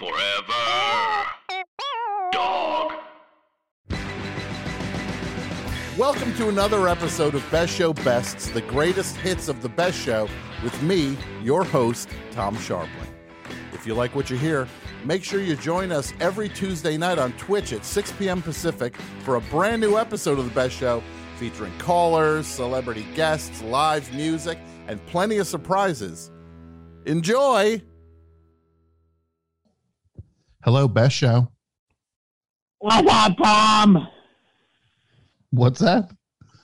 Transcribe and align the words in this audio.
Forever. 0.00 1.26
Dog. 2.32 2.92
Welcome 5.98 6.34
to 6.36 6.48
another 6.48 6.88
episode 6.88 7.34
of 7.34 7.44
Best 7.50 7.74
Show 7.74 7.92
Bests, 7.92 8.48
the 8.48 8.62
greatest 8.62 9.18
hits 9.18 9.48
of 9.48 9.60
the 9.60 9.68
best 9.68 9.98
show, 9.98 10.26
with 10.64 10.82
me, 10.82 11.18
your 11.42 11.64
host, 11.64 12.08
Tom 12.30 12.56
Scharpling. 12.56 13.12
If 13.74 13.86
you 13.86 13.92
like 13.92 14.14
what 14.14 14.30
you 14.30 14.38
hear, 14.38 14.66
make 15.04 15.22
sure 15.22 15.42
you 15.42 15.54
join 15.54 15.92
us 15.92 16.14
every 16.18 16.48
Tuesday 16.48 16.96
night 16.96 17.18
on 17.18 17.32
Twitch 17.34 17.74
at 17.74 17.84
6 17.84 18.12
p.m. 18.12 18.40
Pacific 18.40 18.96
for 19.22 19.36
a 19.36 19.42
brand 19.42 19.82
new 19.82 19.98
episode 19.98 20.38
of 20.38 20.46
the 20.46 20.54
Best 20.54 20.74
Show 20.74 21.02
featuring 21.36 21.76
callers, 21.76 22.46
celebrity 22.46 23.04
guests, 23.14 23.60
live 23.64 24.10
music, 24.14 24.56
and 24.88 25.04
plenty 25.08 25.36
of 25.36 25.46
surprises. 25.46 26.30
Enjoy! 27.04 27.82
Hello, 30.62 30.86
Best 30.86 31.16
Show. 31.16 31.50
What's 32.80 33.10
up, 33.10 33.36
Tom? 33.42 34.08
What's 35.50 35.80
that? 35.80 36.10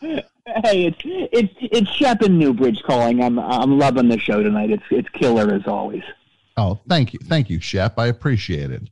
Hey, 0.00 0.86
it's 0.86 1.00
it's 1.04 1.54
it's 1.60 1.90
Shep 1.90 2.22
in 2.22 2.38
Newbridge 2.38 2.82
calling. 2.82 3.22
I'm 3.22 3.38
I'm 3.38 3.78
loving 3.78 4.08
the 4.08 4.18
show 4.18 4.42
tonight. 4.42 4.70
It's 4.70 4.84
it's 4.90 5.08
killer 5.10 5.52
as 5.54 5.66
always. 5.66 6.02
Oh, 6.58 6.78
thank 6.88 7.14
you, 7.14 7.20
thank 7.24 7.48
you, 7.48 7.58
Shep. 7.58 7.98
I 7.98 8.08
appreciate 8.08 8.70
it. 8.70 8.82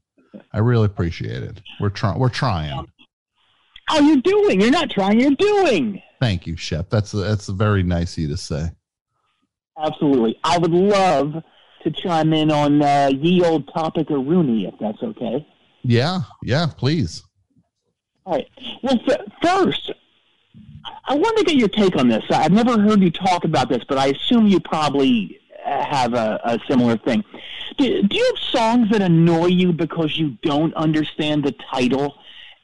I 0.52 0.58
really 0.58 0.86
appreciate 0.86 1.42
it. 1.42 1.60
We're 1.80 1.90
trying. 1.90 2.18
We're 2.18 2.30
trying. 2.30 2.86
Oh, 3.90 4.00
you're 4.00 4.22
doing. 4.22 4.60
You're 4.60 4.70
not 4.70 4.90
trying. 4.90 5.20
You're 5.20 5.32
doing. 5.32 6.02
Thank 6.18 6.46
you, 6.46 6.56
Shep. 6.56 6.88
That's 6.88 7.12
that's 7.12 7.48
very 7.48 7.82
nice 7.82 8.16
of 8.16 8.22
you 8.22 8.28
to 8.28 8.36
say. 8.38 8.70
Absolutely. 9.78 10.38
I 10.44 10.56
would 10.56 10.70
love 10.70 11.42
to 11.84 11.90
chime 11.90 12.32
in 12.32 12.50
on 12.50 12.82
uh, 12.82 13.10
ye 13.12 13.42
old 13.42 13.72
topic 13.72 14.10
of 14.10 14.26
Rooney, 14.26 14.66
if 14.66 14.74
that's 14.80 15.02
okay. 15.02 15.46
Yeah, 15.82 16.20
yeah. 16.42 16.66
Please. 16.76 17.22
All 18.24 18.34
right. 18.34 18.48
Well, 18.82 18.98
f- 19.08 19.20
first, 19.42 19.92
I 21.06 21.14
want 21.14 21.38
to 21.38 21.44
get 21.44 21.56
your 21.56 21.68
take 21.68 21.96
on 21.96 22.08
this. 22.08 22.24
I've 22.30 22.52
never 22.52 22.80
heard 22.80 23.00
you 23.00 23.10
talk 23.10 23.44
about 23.44 23.68
this, 23.68 23.84
but 23.88 23.98
I 23.98 24.08
assume 24.08 24.46
you 24.46 24.60
probably 24.60 25.40
have 25.64 26.14
a, 26.14 26.40
a 26.44 26.58
similar 26.68 26.96
thing. 26.96 27.24
Do, 27.76 28.02
do 28.02 28.16
you 28.16 28.34
have 28.34 28.44
songs 28.50 28.90
that 28.90 29.02
annoy 29.02 29.46
you 29.46 29.72
because 29.72 30.18
you 30.18 30.36
don't 30.42 30.74
understand 30.74 31.44
the 31.44 31.54
title? 31.70 32.16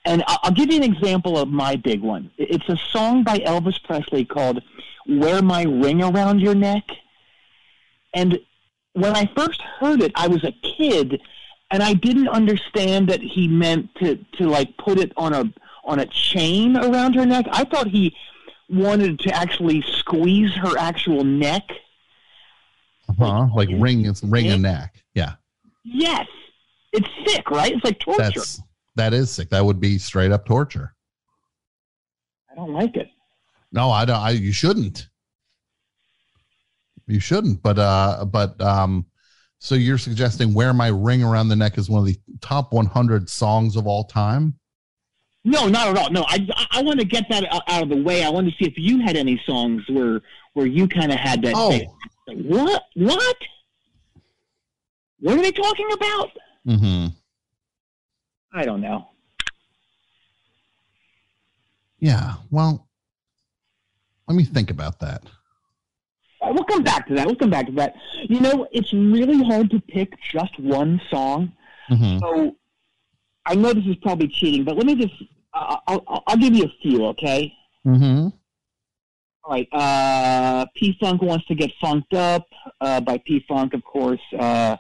And 0.05 0.25
I'll 0.27 0.53
give 0.53 0.71
you 0.71 0.77
an 0.77 0.83
example 0.83 1.37
of 1.39 1.49
my 1.49 1.77
big 1.77 2.01
one. 2.01 2.31
It's 2.39 2.69
a 2.69 2.77
song 2.91 3.23
by 3.23 3.39
Elvis 3.39 3.83
Presley 3.85 4.25
called 4.25 4.63
Wear 5.07 5.43
My 5.43 5.63
Ring 5.65 6.03
Around 6.03 6.41
Your 6.41 6.55
Neck. 6.55 6.85
And 8.15 8.39
when 8.95 9.17
I 9.17 9.31
first 9.37 9.61
heard 9.63 10.03
it, 10.03 10.13
I 10.15 10.27
was 10.29 10.45
a 10.45 10.53
kid 10.77 11.21
and 11.71 11.83
I 11.83 11.95
didn't 11.95 12.29
understand 12.29 13.09
that 13.09 13.21
he 13.21 13.47
meant 13.49 13.95
to 13.97 14.17
to 14.39 14.49
like 14.49 14.77
put 14.77 14.99
it 14.99 15.13
on 15.17 15.33
a 15.33 15.53
on 15.85 16.01
a 16.01 16.07
chain 16.07 16.77
around 16.77 17.15
her 17.15 17.25
neck. 17.27 17.47
I 17.51 17.65
thought 17.65 17.89
he 17.89 18.15
wanted 18.69 19.19
to 19.21 19.35
actually 19.35 19.83
squeeze 19.83 20.53
her 20.55 20.77
actual 20.79 21.25
neck. 21.25 21.63
Uh-huh. 23.09 23.49
Like 23.55 23.69
ring, 23.73 24.07
it's 24.07 24.23
ring 24.23 24.49
a 24.49 24.59
neck. 24.59 25.03
Yeah, 25.15 25.35
Yes, 25.85 26.27
it's 26.93 27.09
sick, 27.27 27.51
right? 27.51 27.73
It's 27.73 27.85
like 27.85 27.99
torture. 27.99 28.23
that's 28.23 28.61
that 28.97 29.15
is 29.15 29.31
sick. 29.31 29.51
That 29.51 29.65
would 29.65 29.81
be 29.81 29.99
straight 29.99 30.31
up 30.31 30.47
torture. 30.47 30.95
I 32.51 32.55
don't 32.55 32.73
like 32.73 32.97
it. 32.97 33.09
No, 33.73 33.91
I 33.91 34.05
don't. 34.05 34.17
I 34.17 34.31
you 34.31 34.53
shouldn't. 34.53 35.09
You 37.11 37.21
shouldn't. 37.21 37.63
But 37.63 37.79
uh, 37.79 38.25
but 38.25 38.61
um, 38.61 39.07
so 39.59 39.75
you're 39.75 39.99
suggesting 39.99 40.55
"Wear 40.55 40.73
My 40.73 40.89
Ring 40.89 41.23
Around 41.23 41.49
the 41.49 41.57
Neck" 41.57 41.77
is 41.79 41.91
one 41.91 42.01
of 42.01 42.07
the 42.07 42.19
top 42.41 42.73
100 42.73 43.29
songs 43.29 43.77
of 43.77 43.87
all 43.87 44.05
time? 44.05 44.55
No, 45.45 45.69
not 45.69 45.89
at 45.89 45.97
all. 45.97 46.11
No, 46.11 46.25
I 46.29 46.47
I, 46.71 46.83
want 46.83 47.01
to 47.01 47.07
get 47.07 47.25
that 47.31 47.45
out, 47.53 47.63
out 47.67 47.83
of 47.83 47.89
the 47.89 48.03
way. 48.03 48.25
I 48.25 48.29
want 48.29 48.47
to 48.47 48.53
see 48.53 48.69
if 48.69 48.75
you 48.77 49.01
had 49.01 49.17
any 49.17 49.41
songs 49.47 49.83
where 49.89 50.21
where 50.53 50.67
you 50.67 50.87
kind 50.87 51.11
of 51.11 51.19
had 51.19 51.43
that. 51.43 51.55
Oh. 51.57 51.71
thing. 51.71 51.91
What? 52.47 52.83
What? 52.95 53.37
What 55.21 55.39
are 55.39 55.43
they 55.43 55.53
talking 55.53 55.89
about? 55.93 56.31
Mm-hmm. 56.67 57.07
I 58.53 58.65
don't 58.65 58.81
know. 58.81 59.09
Yeah. 61.99 62.35
Well, 62.51 62.89
let 64.27 64.37
me 64.37 64.45
think 64.45 64.71
about 64.71 65.01
that. 65.01 65.25
We'll 66.43 66.65
come 66.65 66.83
back 66.83 67.07
to 67.09 67.15
that. 67.15 67.27
We'll 67.27 67.37
come 67.37 67.51
back 67.51 67.67
to 67.67 67.73
that. 67.73 67.95
You 68.23 68.41
know, 68.41 68.67
it's 68.73 68.93
really 68.93 69.43
hard 69.45 69.71
to 69.71 69.81
pick 69.81 70.15
just 70.33 70.59
one 70.59 71.01
song. 71.11 71.53
Mm-hmm. 71.91 72.19
So 72.19 72.57
I 73.47 73.55
know 73.55 73.73
this 73.73 73.87
is 73.87 73.97
probably 73.97 74.29
cheating, 74.29 74.65
but 74.65 74.77
let 74.77 74.87
me 74.87 74.95
just, 74.95 75.15
uh, 75.53 75.77
I'll, 75.87 76.23
I'll, 76.27 76.37
give 76.37 76.55
you 76.55 76.65
a 76.65 76.73
few, 76.83 77.07
okay? 77.07 77.53
Mm-hmm. 77.87 78.29
All 79.45 79.51
right. 79.51 79.69
Uh, 79.73 80.67
P 80.77 80.97
Funk 81.01 81.23
wants 81.23 81.47
to 81.47 81.55
get 81.55 81.71
funked 81.81 82.15
up 82.15 82.47
uh, 82.81 83.01
by 83.01 83.19
P 83.19 83.45
Funk, 83.49 83.75
of 83.75 83.85
course. 83.85 84.21
Uh, 84.39 84.77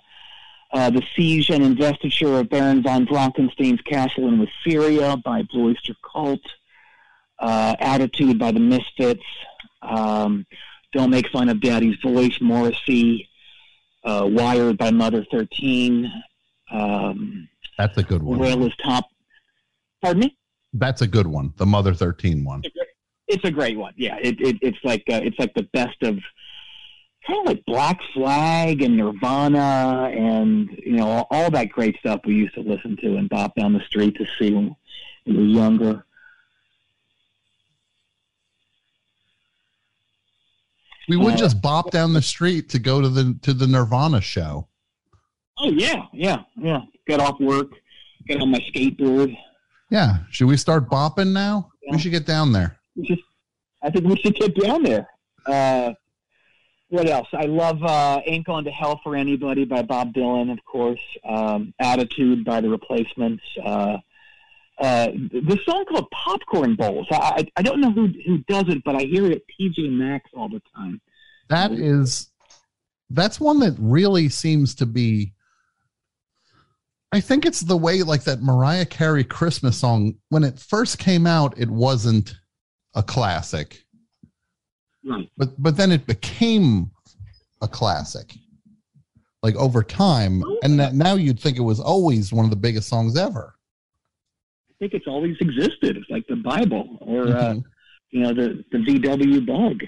uh, 0.72 0.88
the 0.90 1.02
siege 1.16 1.50
and 1.50 1.64
investiture 1.64 2.38
of 2.38 2.48
Baron 2.48 2.82
von 2.82 3.06
Frankenstein's 3.06 3.80
castle 3.82 4.28
in 4.28 4.46
Syria 4.64 5.16
by 5.16 5.42
Blue 5.42 5.70
Oyster 5.70 5.94
Cult. 6.10 6.40
Uh, 7.38 7.74
Attitude 7.80 8.38
by 8.38 8.52
the 8.52 8.60
Misfits. 8.60 9.24
Um, 9.82 10.46
Don't 10.92 11.10
make 11.10 11.28
fun 11.28 11.48
of 11.48 11.60
Daddy's 11.60 11.96
voice, 12.02 12.36
Morrissey. 12.40 13.28
Uh, 14.02 14.26
Wired 14.30 14.78
by 14.78 14.90
Mother 14.90 15.24
Thirteen. 15.30 16.10
Um, 16.70 17.48
That's 17.76 17.98
a 17.98 18.02
good 18.02 18.22
one. 18.22 18.38
Whale 18.38 18.64
is 18.66 18.72
top. 18.82 19.04
Pardon 20.02 20.20
me. 20.20 20.36
That's 20.72 21.02
a 21.02 21.06
good 21.06 21.26
one. 21.26 21.52
The 21.56 21.66
Mother 21.66 21.94
13 21.94 22.44
one. 22.44 22.62
It's 23.26 23.44
a 23.44 23.50
great 23.50 23.76
one. 23.78 23.94
Yeah, 23.96 24.16
it, 24.20 24.40
it 24.40 24.56
it's 24.60 24.78
like 24.82 25.04
uh, 25.10 25.20
it's 25.22 25.38
like 25.38 25.54
the 25.54 25.68
best 25.72 26.02
of 26.02 26.18
kind 27.26 27.40
of 27.40 27.46
like 27.46 27.64
Black 27.64 28.00
Flag 28.12 28.82
and 28.82 28.96
Nirvana 28.96 30.10
and 30.12 30.70
you 30.84 30.96
know 30.96 31.06
all, 31.06 31.26
all 31.30 31.50
that 31.50 31.68
great 31.70 31.96
stuff 31.98 32.20
we 32.24 32.34
used 32.34 32.54
to 32.54 32.60
listen 32.60 32.96
to 32.98 33.16
and 33.16 33.28
bop 33.28 33.54
down 33.54 33.72
the 33.72 33.84
street 33.84 34.16
to 34.16 34.26
see 34.38 34.52
when 34.52 34.74
we 35.26 35.36
were 35.36 35.42
younger. 35.42 36.04
We 41.08 41.16
would 41.16 41.36
just 41.36 41.60
bop 41.60 41.90
down 41.90 42.12
the 42.12 42.22
street 42.22 42.68
to 42.70 42.78
go 42.78 43.00
to 43.00 43.08
the 43.08 43.36
to 43.42 43.52
the 43.52 43.66
Nirvana 43.66 44.20
show. 44.20 44.68
Oh 45.58 45.70
yeah, 45.70 46.04
yeah, 46.12 46.38
yeah. 46.56 46.82
Get 47.06 47.20
off 47.20 47.40
work, 47.40 47.72
get 48.26 48.40
on 48.40 48.50
my 48.50 48.60
skateboard. 48.60 49.36
Yeah. 49.90 50.18
Should 50.30 50.46
we 50.46 50.56
start 50.56 50.88
bopping 50.88 51.32
now? 51.32 51.70
Yeah. 51.82 51.92
We 51.92 51.98
should 51.98 52.12
get 52.12 52.26
down 52.26 52.52
there. 52.52 52.78
Just, 53.02 53.22
I 53.82 53.90
think 53.90 54.06
we 54.06 54.16
should 54.16 54.36
get 54.36 54.54
down 54.54 54.82
there. 54.82 55.08
Uh, 55.46 55.92
what 56.88 57.08
else? 57.08 57.28
I 57.32 57.44
love 57.44 57.82
uh, 57.82 58.20
"Ain't 58.26 58.46
Going 58.46 58.64
to 58.64 58.70
Hell 58.70 59.00
for 59.02 59.16
Anybody" 59.16 59.64
by 59.64 59.82
Bob 59.82 60.12
Dylan, 60.12 60.52
of 60.52 60.58
course. 60.64 61.00
Um, 61.24 61.72
"Attitude" 61.80 62.44
by 62.44 62.60
The 62.60 62.68
Replacements. 62.68 63.42
Uh, 63.64 63.98
uh, 64.80 65.08
the 65.32 65.58
song 65.64 65.84
called 65.86 66.10
"Popcorn 66.10 66.74
Bowls." 66.76 67.06
I, 67.10 67.16
I 67.16 67.46
I 67.56 67.62
don't 67.62 67.80
know 67.80 67.90
who 67.92 68.08
who 68.26 68.38
does 68.48 68.64
it, 68.68 68.82
but 68.84 68.96
I 68.96 69.02
hear 69.02 69.26
it 69.26 69.32
at 69.32 69.42
TJ 69.60 69.90
Maxx 69.92 70.30
all 70.34 70.48
the 70.48 70.62
time. 70.74 71.00
That 71.48 71.72
is 71.72 72.30
that's 73.10 73.40
one 73.40 73.58
that 73.60 73.74
really 73.78 74.28
seems 74.28 74.74
to 74.76 74.86
be 74.86 75.32
I 77.12 77.20
think 77.20 77.44
it's 77.44 77.60
the 77.60 77.76
way 77.76 78.02
like 78.02 78.22
that 78.24 78.40
Mariah 78.40 78.86
Carey 78.86 79.24
Christmas 79.24 79.76
song 79.76 80.14
when 80.28 80.44
it 80.44 80.58
first 80.60 80.98
came 80.98 81.26
out 81.26 81.58
it 81.58 81.68
wasn't 81.70 82.34
a 82.94 83.02
classic 83.02 83.84
Right. 85.04 85.28
but 85.36 85.60
but 85.60 85.76
then 85.76 85.92
it 85.92 86.06
became 86.06 86.90
a 87.62 87.68
classic 87.68 88.34
like 89.42 89.56
over 89.56 89.82
time 89.82 90.44
and 90.62 90.78
that 90.78 90.94
now 90.94 91.14
you'd 91.14 91.40
think 91.40 91.56
it 91.56 91.62
was 91.62 91.80
always 91.80 92.32
one 92.32 92.44
of 92.44 92.50
the 92.50 92.56
biggest 92.56 92.88
songs 92.88 93.16
ever 93.16 93.54
think 94.80 94.94
it's 94.94 95.06
always 95.06 95.36
existed. 95.40 95.96
It's 95.96 96.10
like 96.10 96.26
the 96.26 96.36
Bible, 96.36 96.98
or 97.00 97.28
uh, 97.28 97.52
Mhm. 97.54 97.64
you 98.10 98.20
know, 98.22 98.32
the 98.34 98.64
the 98.72 98.78
VW 98.78 99.46
Bug. 99.46 99.82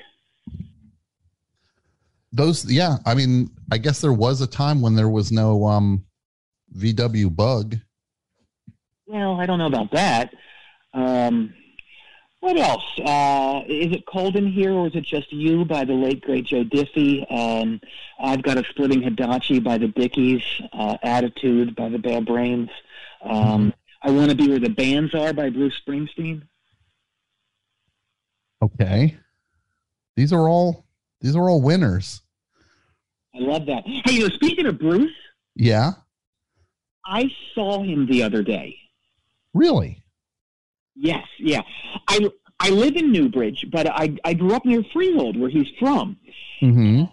those 2.34 2.70
yeah 2.72 2.96
i 3.04 3.14
mean 3.14 3.50
i 3.70 3.76
guess 3.76 4.00
there 4.00 4.12
was 4.12 4.40
a 4.40 4.46
time 4.46 4.80
when 4.80 4.94
there 4.94 5.10
was 5.10 5.30
no 5.30 5.66
um 5.66 6.02
vw 6.74 7.34
bug 7.36 7.76
Well, 9.06 9.38
I 9.38 9.44
don't 9.44 9.58
know 9.58 9.66
about 9.66 9.90
that. 9.92 10.32
Um, 10.94 11.52
what 12.40 12.56
else? 12.56 12.82
Uh, 12.98 13.60
is 13.68 13.92
it 13.92 14.04
cold 14.06 14.36
in 14.36 14.46
here, 14.50 14.72
or 14.72 14.86
is 14.86 14.94
it 14.96 15.04
just 15.04 15.30
you 15.32 15.64
by 15.66 15.84
the 15.84 15.92
late 15.92 16.22
great 16.22 16.46
Joe 16.46 16.64
Diffie? 16.64 17.30
Um, 17.30 17.80
I've 18.18 18.42
got 18.42 18.56
a 18.56 18.64
splitting 18.70 19.02
Hitachi 19.02 19.58
by 19.60 19.76
the 19.78 19.88
Dickies. 19.88 20.42
Uh, 20.72 20.96
Attitude 21.02 21.76
by 21.76 21.88
the 21.90 21.98
Bad 21.98 22.24
Brains. 22.24 22.70
Um, 23.22 23.74
I 24.02 24.10
want 24.10 24.30
to 24.30 24.36
be 24.36 24.48
where 24.48 24.58
the 24.58 24.70
bands 24.70 25.14
are 25.14 25.32
by 25.32 25.50
Bruce 25.50 25.80
Springsteen. 25.86 26.42
okay 28.62 29.16
these 30.16 30.32
are 30.32 30.48
all 30.48 30.84
these 31.20 31.36
are 31.36 31.48
all 31.48 31.60
winners 31.62 32.20
I 33.34 33.38
love 33.38 33.64
that. 33.66 33.84
Hey, 33.86 34.12
you 34.12 34.20
know, 34.20 34.28
speaking 34.28 34.66
of 34.66 34.78
Bruce, 34.78 35.10
yeah 35.54 35.92
I 37.04 37.30
saw 37.54 37.82
him 37.82 38.06
the 38.06 38.22
other 38.22 38.42
day. 38.42 38.76
Really? 39.54 40.02
Yes, 40.94 41.26
yeah. 41.38 41.62
I 42.08 42.30
I 42.60 42.70
live 42.70 42.96
in 42.96 43.10
Newbridge, 43.10 43.66
but 43.72 43.86
I 43.88 44.16
I 44.24 44.34
grew 44.34 44.54
up 44.54 44.64
near 44.64 44.84
Freehold, 44.92 45.36
where 45.38 45.50
he's 45.50 45.68
from. 45.78 46.16
Mm-hmm. 46.60 47.04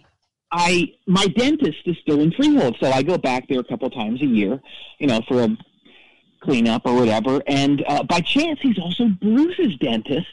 I 0.51 0.93
my 1.07 1.27
dentist 1.27 1.79
is 1.85 1.97
still 2.01 2.19
in 2.21 2.31
Freehold, 2.33 2.77
so 2.79 2.91
I 2.91 3.01
go 3.01 3.17
back 3.17 3.47
there 3.47 3.59
a 3.59 3.63
couple 3.63 3.89
times 3.89 4.21
a 4.21 4.25
year, 4.25 4.61
you 4.99 5.07
know, 5.07 5.21
for 5.27 5.41
a 5.43 5.57
cleanup 6.39 6.83
or 6.85 6.95
whatever. 6.95 7.41
And 7.47 7.83
uh, 7.87 8.03
by 8.03 8.21
chance, 8.21 8.59
he's 8.61 8.79
also 8.79 9.07
Bruce's 9.21 9.75
dentist. 9.77 10.27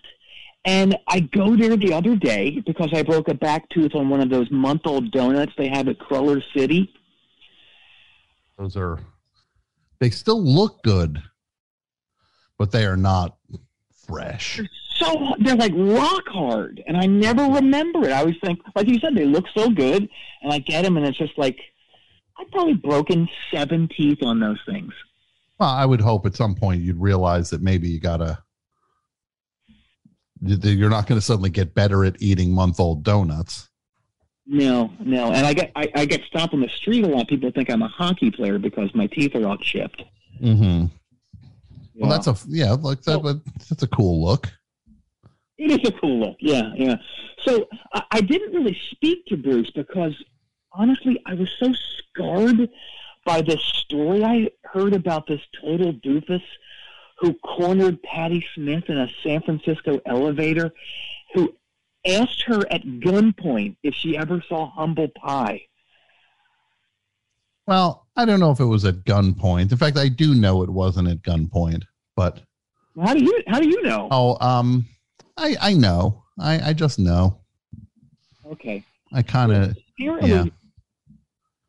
And 0.64 0.98
I 1.06 1.20
go 1.20 1.56
there 1.56 1.76
the 1.76 1.92
other 1.92 2.16
day 2.16 2.60
because 2.66 2.90
I 2.92 3.02
broke 3.02 3.28
a 3.28 3.34
back 3.34 3.68
tooth 3.68 3.94
on 3.94 4.08
one 4.08 4.20
of 4.20 4.30
those 4.30 4.50
month-old 4.50 5.12
donuts 5.12 5.52
they 5.56 5.68
have 5.68 5.86
at 5.86 5.98
Cruller 5.98 6.42
City. 6.56 6.92
Those 8.58 8.76
are, 8.76 8.98
they 10.00 10.10
still 10.10 10.42
look 10.42 10.82
good, 10.82 11.22
but 12.58 12.72
they 12.72 12.84
are 12.84 12.96
not 12.96 13.36
fresh. 14.06 14.60
So 14.96 15.34
they're 15.38 15.56
like 15.56 15.74
rock 15.76 16.26
hard, 16.26 16.82
and 16.86 16.96
I 16.96 17.06
never 17.06 17.44
remember 17.44 18.04
it. 18.04 18.12
I 18.12 18.20
always 18.20 18.36
think, 18.42 18.58
like 18.74 18.88
you 18.88 18.98
said, 18.98 19.14
they 19.14 19.26
look 19.26 19.44
so 19.54 19.68
good, 19.68 20.08
and 20.42 20.52
I 20.52 20.58
get 20.58 20.82
them, 20.82 20.96
and 20.96 21.06
it's 21.06 21.18
just 21.18 21.36
like 21.36 21.58
I've 22.38 22.50
probably 22.50 22.74
broken 22.74 23.28
seven 23.52 23.88
teeth 23.94 24.22
on 24.22 24.40
those 24.40 24.58
things. 24.66 24.92
Well, 25.58 25.70
I 25.70 25.84
would 25.86 26.00
hope 26.00 26.26
at 26.26 26.34
some 26.34 26.54
point 26.54 26.82
you'd 26.82 27.00
realize 27.00 27.50
that 27.50 27.62
maybe 27.62 27.88
you 27.88 28.00
gotta. 28.00 28.38
You're 30.42 30.90
not 30.90 31.06
going 31.06 31.18
to 31.18 31.24
suddenly 31.24 31.48
get 31.48 31.74
better 31.74 32.04
at 32.04 32.20
eating 32.20 32.52
month-old 32.52 33.02
donuts. 33.02 33.70
No, 34.46 34.92
no, 35.00 35.32
and 35.32 35.46
I 35.46 35.54
get 35.54 35.72
I, 35.74 35.90
I 35.94 36.04
get 36.04 36.22
stopped 36.24 36.52
on 36.52 36.60
the 36.60 36.68
street 36.68 37.04
a 37.04 37.08
lot. 37.08 37.26
People 37.26 37.50
think 37.50 37.70
I'm 37.70 37.80
a 37.80 37.88
hockey 37.88 38.30
player 38.30 38.58
because 38.58 38.94
my 38.94 39.06
teeth 39.06 39.34
are 39.34 39.46
all 39.46 39.56
chipped. 39.56 40.02
Mm-hmm. 40.42 40.86
Well, 41.96 42.10
that's 42.10 42.26
a 42.26 42.36
yeah, 42.48 42.72
like 42.72 43.00
that. 43.02 43.22
But 43.22 43.38
that's 43.68 43.82
a 43.82 43.88
cool 43.88 44.22
look. 44.22 44.52
It 45.58 45.80
is 45.80 45.88
a 45.88 45.92
cool 45.92 46.20
look, 46.20 46.36
yeah, 46.38 46.70
yeah. 46.76 46.96
So 47.44 47.66
I, 47.94 48.02
I 48.10 48.20
didn't 48.20 48.52
really 48.52 48.78
speak 48.90 49.24
to 49.28 49.38
Bruce 49.38 49.70
because 49.70 50.14
honestly, 50.72 51.18
I 51.26 51.32
was 51.32 51.48
so 51.58 51.72
scarred 51.72 52.68
by 53.26 53.42
this 53.42 53.60
story 53.62 54.24
I 54.24 54.48
heard 54.62 54.94
about 54.94 55.26
this 55.26 55.40
total 55.60 55.92
doofus 55.92 56.42
who 57.18 57.34
cornered 57.34 58.02
Patti 58.02 58.44
Smith 58.54 58.84
in 58.88 58.96
a 58.98 59.08
San 59.22 59.42
Francisco 59.42 60.00
elevator, 60.06 60.72
who 61.34 61.54
asked 62.06 62.42
her 62.46 62.60
at 62.70 62.82
gunpoint 62.82 63.76
if 63.82 63.94
she 63.94 64.16
ever 64.16 64.42
saw 64.48 64.70
humble 64.70 65.08
pie. 65.08 65.62
Well, 67.66 68.06
I 68.16 68.24
don't 68.24 68.38
know 68.38 68.52
if 68.52 68.60
it 68.60 68.64
was 68.66 68.84
at 68.84 69.04
gunpoint. 69.04 69.72
In 69.72 69.78
fact, 69.78 69.98
I 69.98 70.08
do 70.08 70.34
know 70.34 70.62
it 70.62 70.70
wasn't 70.70 71.08
at 71.08 71.22
gunpoint. 71.22 71.82
But 72.14 72.40
How 73.02 73.12
do 73.12 73.22
you 73.22 73.42
how 73.48 73.60
do 73.60 73.68
you 73.68 73.82
know? 73.82 74.08
oh, 74.10 74.36
um, 74.46 74.86
I 75.36 75.56
I 75.60 75.74
know. 75.74 76.22
I 76.38 76.70
I 76.70 76.72
just 76.72 76.98
know. 76.98 77.40
Okay. 78.46 78.84
I 79.12 79.22
kind 79.22 79.52
of 79.52 79.76
Yeah. 79.98 80.44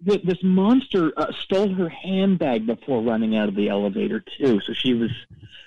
Th- 0.05 0.23
this 0.23 0.37
monster 0.43 1.11
uh, 1.17 1.31
stole 1.43 1.73
her 1.73 1.89
handbag 1.89 2.65
before 2.65 3.01
running 3.01 3.35
out 3.35 3.49
of 3.49 3.55
the 3.55 3.69
elevator 3.69 4.23
too. 4.37 4.59
So 4.61 4.73
she 4.73 4.93
was 4.93 5.11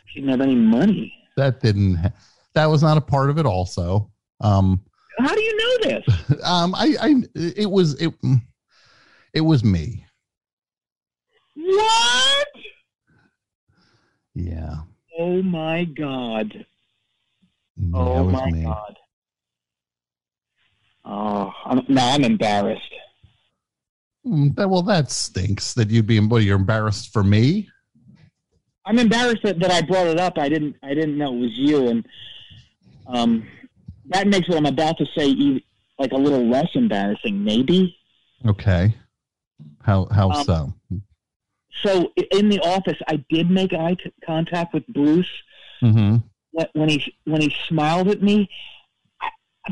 she 0.07 0.21
didn't 0.21 0.31
have 0.31 0.41
any 0.41 0.55
money. 0.57 1.13
that 1.37 1.61
didn't. 1.61 1.97
ha- 1.97 2.13
That 2.55 2.67
was 2.67 2.83
not 2.83 2.97
a 2.97 3.01
part 3.01 3.31
of 3.31 3.39
it. 3.39 3.47
Also, 3.47 4.11
um, 4.41 4.81
How 5.19 5.35
do 5.35 5.41
you 5.41 5.57
know 5.57 5.91
this? 5.91 6.41
um, 6.45 6.75
I 6.75 6.97
I 7.01 7.15
it 7.35 7.71
was 7.71 7.95
it 8.01 8.13
it 9.35 9.41
was 9.43 9.63
me. 9.65 10.05
what? 11.55 12.49
Yeah. 14.35 14.77
Oh 15.19 15.43
my 15.43 15.85
god! 15.85 16.65
Yeah, 17.77 17.91
Oh 17.95 18.29
it 18.29 18.33
my 18.33 18.51
me. 18.51 18.63
god! 18.65 18.97
Oh, 21.05 21.53
I'm, 21.65 21.85
now 21.89 22.13
I'm 22.13 22.25
embarrassed. 22.25 22.83
Mm, 24.31 24.55
well, 24.69 24.83
that 24.83 25.11
stinks. 25.11 25.75
That 25.75 25.91
you'd 25.91 26.07
be. 26.07 26.21
What 26.21 26.43
you're 26.45 26.57
embarrassed 26.57 27.13
for 27.13 27.25
me? 27.25 27.69
I'm 28.87 28.99
embarrassed 28.99 29.43
that, 29.43 29.59
that 29.61 29.71
I 29.71 29.83
brought 29.83 30.07
it 30.07 30.19
up. 30.21 30.39
I 30.39 30.49
didn't. 30.49 30.77
I 30.83 30.95
didn't 30.95 31.19
know 31.19 31.35
it 31.35 31.41
was 31.41 31.59
you, 31.59 31.89
and 31.89 32.07
um, 33.07 33.47
that 34.07 34.27
makes 34.29 34.49
what 34.49 34.59
I'm 34.59 34.67
about 34.67 34.99
to 34.99 35.07
say 35.17 35.63
like 35.99 36.13
a 36.13 36.17
little 36.17 36.47
less 36.49 36.69
embarrassing, 36.75 37.43
maybe. 37.45 37.97
Okay. 38.47 38.95
How 39.83 40.07
how 40.13 40.31
Um, 40.31 40.45
so? 40.45 40.73
So 41.83 42.13
in 42.33 42.49
the 42.49 42.61
office, 42.61 42.99
I 43.09 43.25
did 43.31 43.51
make 43.51 43.73
eye 43.73 43.97
contact 44.25 44.75
with 44.75 44.87
Bruce 44.89 45.31
Mm-hmm. 45.83 46.17
when 46.75 46.89
he 46.91 47.15
when 47.25 47.41
he 47.41 47.55
smiled 47.69 48.09
at 48.09 48.23
me. 48.23 48.51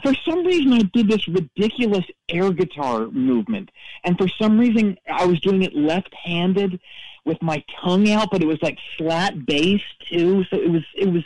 For 0.03 0.15
some 0.29 0.45
reason, 0.45 0.73
I 0.73 0.83
did 0.93 1.09
this 1.09 1.27
ridiculous 1.29 2.05
air 2.29 2.53
guitar 2.53 3.09
movement, 3.09 3.71
and 4.05 4.17
for 4.19 4.29
some 4.41 4.59
reason, 4.59 4.97
I 5.09 5.25
was 5.25 5.41
doing 5.41 5.63
it 5.63 5.75
left-handed 5.75 6.81
with 7.25 7.41
my 7.43 7.63
tongue 7.83 8.11
out, 8.11 8.31
but 8.31 8.43
it 8.43 8.47
was 8.47 8.59
like 8.63 8.79
flat 8.97 9.47
bass 9.47 9.81
too. 10.11 10.45
So 10.45 10.57
it 10.57 10.71
was 10.71 10.83
it 10.95 11.09
was 11.09 11.25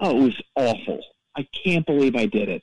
oh, 0.00 0.16
it 0.16 0.22
was 0.22 0.42
awful. 0.56 1.00
I 1.36 1.46
can't 1.64 1.86
believe 1.86 2.16
I 2.16 2.26
did 2.26 2.48
it. 2.48 2.62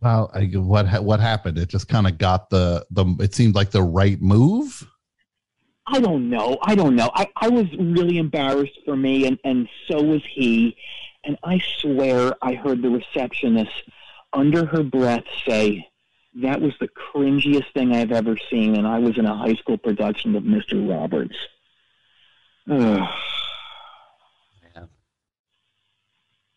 Well, 0.00 0.30
I, 0.34 0.46
what 0.46 1.02
what 1.02 1.20
happened? 1.20 1.58
It 1.58 1.68
just 1.68 1.88
kind 1.88 2.06
of 2.06 2.18
got 2.18 2.50
the 2.50 2.84
the. 2.90 3.06
It 3.20 3.34
seemed 3.34 3.54
like 3.54 3.70
the 3.70 3.82
right 3.82 4.20
move. 4.20 4.86
I 5.86 6.00
don't 6.00 6.28
know. 6.28 6.58
I 6.62 6.74
don't 6.74 6.96
know. 6.96 7.10
I, 7.14 7.28
I 7.36 7.48
was 7.48 7.66
really 7.78 8.18
embarrassed 8.18 8.78
for 8.84 8.96
me, 8.96 9.26
and, 9.26 9.38
and 9.44 9.68
so 9.90 10.00
was 10.02 10.22
he. 10.32 10.76
And 11.24 11.38
I 11.44 11.60
swear 11.78 12.32
I 12.42 12.54
heard 12.54 12.82
the 12.82 12.90
receptionist 12.90 13.70
under 14.32 14.64
her 14.66 14.82
breath 14.82 15.24
say, 15.46 15.86
That 16.42 16.60
was 16.60 16.72
the 16.80 16.88
cringiest 16.88 17.72
thing 17.74 17.94
I've 17.94 18.12
ever 18.12 18.36
seen, 18.50 18.76
and 18.76 18.86
I 18.86 18.98
was 18.98 19.18
in 19.18 19.26
a 19.26 19.36
high 19.36 19.54
school 19.54 19.78
production 19.78 20.34
of 20.34 20.42
Mr. 20.42 20.88
Roberts. 20.88 21.36
Ugh. 22.70 23.08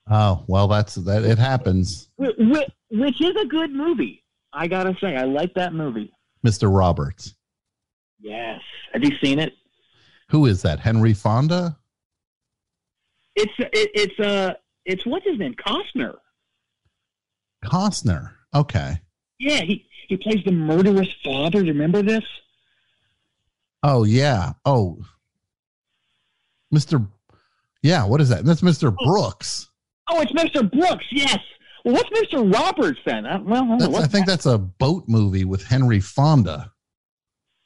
Oh 0.07 0.44
well, 0.47 0.67
that's 0.67 0.94
that. 0.95 1.23
It 1.25 1.39
happens, 1.39 2.09
Wh- 2.21 2.39
wh- 2.39 2.69
Which 2.91 3.19
is 3.21 3.35
a 3.41 3.45
good 3.47 3.71
movie. 3.71 4.23
I 4.53 4.67
gotta 4.67 4.95
say, 5.01 5.15
I 5.15 5.23
like 5.23 5.53
that 5.56 5.73
movie. 5.73 6.13
Mister 6.44 6.69
Roberts. 6.69 7.33
Yes. 8.19 8.62
Have 8.94 9.03
you 9.03 9.17
seen 9.23 9.39
it? 9.39 9.53
Who 10.29 10.45
is 10.45 10.62
that? 10.62 10.79
Henry 10.79 11.13
Fonda? 11.15 11.75
It's 13.36 13.54
it, 13.60 13.92
it's 13.94 14.20
uh 14.20 14.54
it's 14.86 15.06
what's 15.06 15.25
his 15.25 15.38
name 15.38 15.56
Costner. 15.56 16.15
Costner. 17.63 18.32
Okay. 18.54 19.01
Yeah, 19.39 19.62
he 19.62 19.86
he 20.08 20.18
plays 20.18 20.44
the 20.46 20.51
murderous 20.51 21.10
father. 21.24 21.60
Do 21.60 21.68
you 21.68 21.74
remember 21.74 22.01
this? 22.01 22.24
Oh 23.84 24.04
yeah. 24.04 24.54
Oh, 24.65 25.00
Mister. 26.72 27.01
Yeah. 27.82 28.06
What 28.06 28.22
is 28.22 28.30
that? 28.30 28.46
That's 28.46 28.63
Mister 28.63 28.92
Brooks. 28.92 29.70
Oh, 30.10 30.22
it's 30.22 30.32
Mr. 30.32 30.70
Brooks. 30.72 31.06
Yes. 31.12 31.39
Well, 31.84 31.96
what's 31.96 32.10
Mr. 32.10 32.51
Roberts 32.54 33.00
then? 33.06 33.25
Uh, 33.25 33.39
well, 33.44 33.63
I, 33.63 33.77
know. 33.77 33.96
I 33.96 34.08
think 34.08 34.25
that? 34.25 34.34
that's 34.34 34.46
a 34.46 34.58
boat 34.58 35.06
movie 35.08 35.46
with 35.46 35.63
Henry 35.63 36.00
Fonda. 36.00 36.72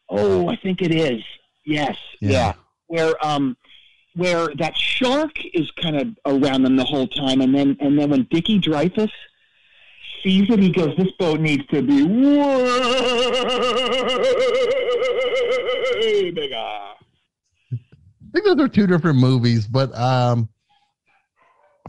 Oh, 0.09 0.47
I 0.49 0.55
think 0.57 0.81
it 0.81 0.93
is. 0.93 1.21
Yes. 1.65 1.95
Yeah. 2.21 2.29
Yeah. 2.29 2.53
Where 2.87 3.13
um, 3.25 3.55
where 4.19 4.49
that 4.55 4.77
shark 4.77 5.31
is 5.53 5.71
kind 5.71 5.95
of 5.95 6.07
around 6.25 6.63
them 6.63 6.75
the 6.75 6.83
whole 6.83 7.07
time, 7.07 7.41
and 7.41 7.55
then 7.55 7.77
and 7.79 7.97
then 7.97 8.09
when 8.09 8.27
Dickie 8.29 8.59
Dreyfuss 8.59 9.11
sees 10.21 10.49
it, 10.49 10.59
he 10.59 10.71
goes, 10.71 10.95
"This 10.97 11.11
boat 11.17 11.39
needs 11.39 11.65
to 11.67 11.81
be 11.81 12.03
way 12.03 12.31
bigger." 16.31 16.55
I 16.55 18.31
think 18.33 18.45
those 18.45 18.59
are 18.59 18.67
two 18.67 18.85
different 18.85 19.17
movies, 19.17 19.65
but 19.65 19.97
um, 19.97 20.49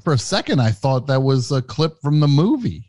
for 0.02 0.14
a 0.14 0.18
second 0.18 0.60
I 0.60 0.70
thought 0.70 1.06
that 1.08 1.20
was 1.20 1.52
a 1.52 1.60
clip 1.60 2.00
from 2.00 2.20
the 2.20 2.28
movie. 2.28 2.86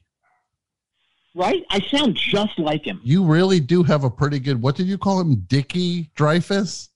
Right? 1.33 1.65
I 1.69 1.79
sound 1.81 2.15
just 2.15 2.59
like 2.59 2.85
him. 2.85 2.99
You 3.03 3.23
really 3.23 3.59
do 3.59 3.83
have 3.83 4.03
a 4.03 4.09
pretty 4.09 4.39
good. 4.39 4.61
What 4.61 4.75
did 4.75 4.87
you 4.87 4.97
call 4.97 5.19
him, 5.19 5.45
Dickie 5.47 6.11
Dreyfuss? 6.15 6.89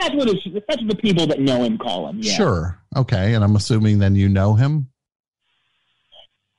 That's 0.00 0.14
what 0.14 0.28
it's, 0.28 0.44
that's 0.68 0.82
what 0.82 0.88
the 0.88 0.96
people 0.96 1.26
that 1.26 1.40
know 1.40 1.62
him 1.62 1.78
call 1.78 2.08
him. 2.08 2.18
Yeah. 2.20 2.34
Sure. 2.34 2.80
Okay, 2.96 3.34
and 3.34 3.44
I'm 3.44 3.56
assuming 3.56 3.98
then 3.98 4.14
you 4.14 4.28
know 4.28 4.54
him. 4.54 4.88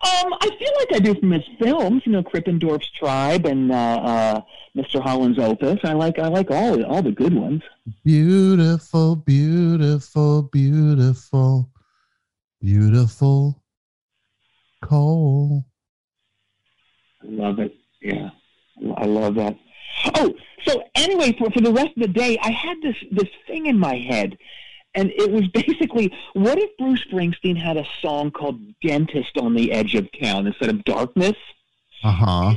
Um, 0.05 0.33
I 0.39 0.49
feel 0.59 0.71
like 0.79 0.93
I 0.93 0.99
do 0.99 1.15
from 1.19 1.31
his 1.31 1.43
films, 1.59 2.03
you 2.05 2.11
know, 2.11 2.21
Krippendorf's 2.21 2.91
Tribe 2.91 3.45
and 3.45 3.71
uh, 3.71 3.75
uh, 3.75 4.41
Mr. 4.77 5.01
Holland's 5.01 5.39
Opus. 5.39 5.79
I 5.83 5.93
like 5.93 6.19
I 6.19 6.27
like 6.27 6.51
all 6.51 6.83
all 6.83 7.01
the 7.01 7.11
good 7.11 7.33
ones. 7.33 7.63
Beautiful, 8.03 9.15
beautiful, 9.15 10.43
beautiful, 10.43 11.71
beautiful 12.61 13.63
Cole. 14.83 15.65
I 17.23 17.27
love 17.27 17.59
it. 17.59 17.73
Yeah, 18.01 18.29
I 18.97 19.05
love 19.05 19.35
that. 19.35 19.55
Oh, 20.15 20.33
so 20.65 20.83
anyway, 20.95 21.35
for, 21.37 21.49
for 21.51 21.61
the 21.61 21.71
rest 21.71 21.91
of 21.95 22.01
the 22.01 22.07
day, 22.07 22.37
I 22.41 22.51
had 22.51 22.77
this 22.81 22.95
this 23.11 23.29
thing 23.47 23.67
in 23.67 23.77
my 23.77 23.95
head, 23.95 24.37
and 24.93 25.11
it 25.11 25.31
was 25.31 25.47
basically, 25.53 26.13
what 26.33 26.57
if 26.57 26.75
Bruce 26.77 27.03
Springsteen 27.11 27.57
had 27.57 27.77
a 27.77 27.85
song 28.01 28.31
called 28.31 28.59
"Dentist 28.81 29.37
on 29.37 29.53
the 29.53 29.71
Edge 29.71 29.95
of 29.95 30.07
Town" 30.21 30.47
instead 30.47 30.69
of 30.69 30.83
"Darkness"? 30.83 31.37
Uh 32.03 32.11
huh. 32.11 32.55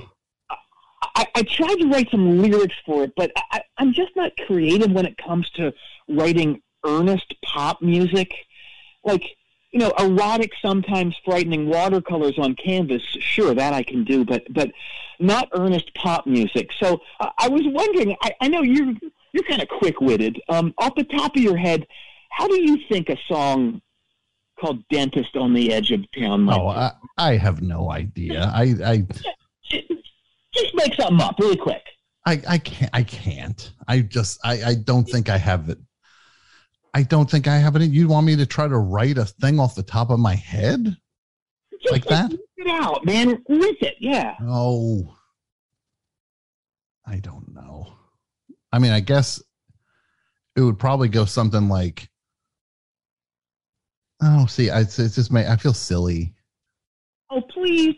I, 1.14 1.26
I 1.34 1.42
tried 1.42 1.76
to 1.76 1.88
write 1.88 2.10
some 2.10 2.42
lyrics 2.42 2.74
for 2.84 3.04
it, 3.04 3.12
but 3.16 3.30
I, 3.52 3.60
I'm 3.78 3.92
just 3.92 4.14
not 4.16 4.32
creative 4.46 4.90
when 4.90 5.06
it 5.06 5.16
comes 5.16 5.48
to 5.50 5.72
writing 6.08 6.60
earnest 6.84 7.34
pop 7.44 7.82
music. 7.82 8.32
Like, 9.04 9.24
you 9.72 9.80
know, 9.80 9.92
erotic, 9.98 10.52
sometimes 10.62 11.14
frightening 11.24 11.66
watercolors 11.66 12.38
on 12.38 12.54
canvas, 12.54 13.02
sure, 13.20 13.54
that 13.54 13.72
I 13.74 13.82
can 13.82 14.04
do, 14.04 14.24
but 14.24 14.42
but 14.52 14.70
not 15.18 15.48
earnest 15.52 15.92
pop 15.94 16.26
music. 16.26 16.70
So 16.80 17.00
uh, 17.20 17.30
I 17.38 17.48
was 17.48 17.62
wondering, 17.64 18.16
I, 18.22 18.32
I 18.40 18.48
know 18.48 18.62
you're 18.62 18.94
you're 19.32 19.44
kind 19.44 19.60
of 19.60 19.68
quick 19.68 20.00
witted. 20.00 20.40
Um, 20.48 20.72
off 20.78 20.94
the 20.96 21.04
top 21.04 21.36
of 21.36 21.42
your 21.42 21.56
head, 21.56 21.86
how 22.30 22.48
do 22.48 22.60
you 22.60 22.78
think 22.88 23.10
a 23.10 23.16
song 23.26 23.82
called 24.58 24.82
"Dentist 24.90 25.36
on 25.36 25.52
the 25.52 25.72
Edge 25.72 25.90
of 25.92 26.00
Town" 26.18 26.42
might? 26.42 26.58
Oh, 26.58 26.68
I, 26.68 26.92
I 27.18 27.36
have 27.36 27.60
no 27.60 27.90
idea. 27.90 28.50
I 28.54 28.74
I 28.84 29.06
just 30.54 30.74
make 30.74 30.94
something 30.94 31.20
up 31.20 31.36
really 31.38 31.56
quick. 31.56 31.82
I, 32.26 32.42
I 32.48 32.58
can't 32.58 32.90
I 32.94 33.02
can't. 33.02 33.72
I 33.86 34.00
just 34.00 34.38
I, 34.44 34.62
I 34.62 34.74
don't 34.74 35.04
think 35.04 35.28
I 35.28 35.38
have 35.38 35.68
it. 35.68 35.78
I 36.94 37.02
don't 37.02 37.30
think 37.30 37.46
I 37.46 37.56
have 37.58 37.76
it. 37.76 37.82
You 37.90 38.08
want 38.08 38.26
me 38.26 38.36
to 38.36 38.46
try 38.46 38.66
to 38.66 38.78
write 38.78 39.18
a 39.18 39.24
thing 39.24 39.60
off 39.60 39.74
the 39.74 39.82
top 39.82 40.10
of 40.10 40.18
my 40.18 40.34
head? 40.34 40.96
Just 41.80 41.92
Like 41.92 42.04
that? 42.06 42.32
It 42.32 42.66
out, 42.66 43.04
man. 43.04 43.42
Rip 43.48 43.82
it, 43.82 43.96
yeah. 44.00 44.34
Oh. 44.42 45.14
I 47.06 47.18
don't 47.20 47.54
know. 47.54 47.92
I 48.72 48.78
mean, 48.78 48.92
I 48.92 49.00
guess 49.00 49.42
it 50.56 50.60
would 50.60 50.78
probably 50.78 51.08
go 51.08 51.24
something 51.24 51.68
like 51.68 52.08
Oh, 54.20 54.46
see, 54.46 54.70
I, 54.70 54.80
it's, 54.80 54.96
just 54.96 55.30
my, 55.30 55.50
I 55.50 55.56
feel 55.56 55.74
silly. 55.74 56.34
Oh, 57.30 57.40
please. 57.40 57.94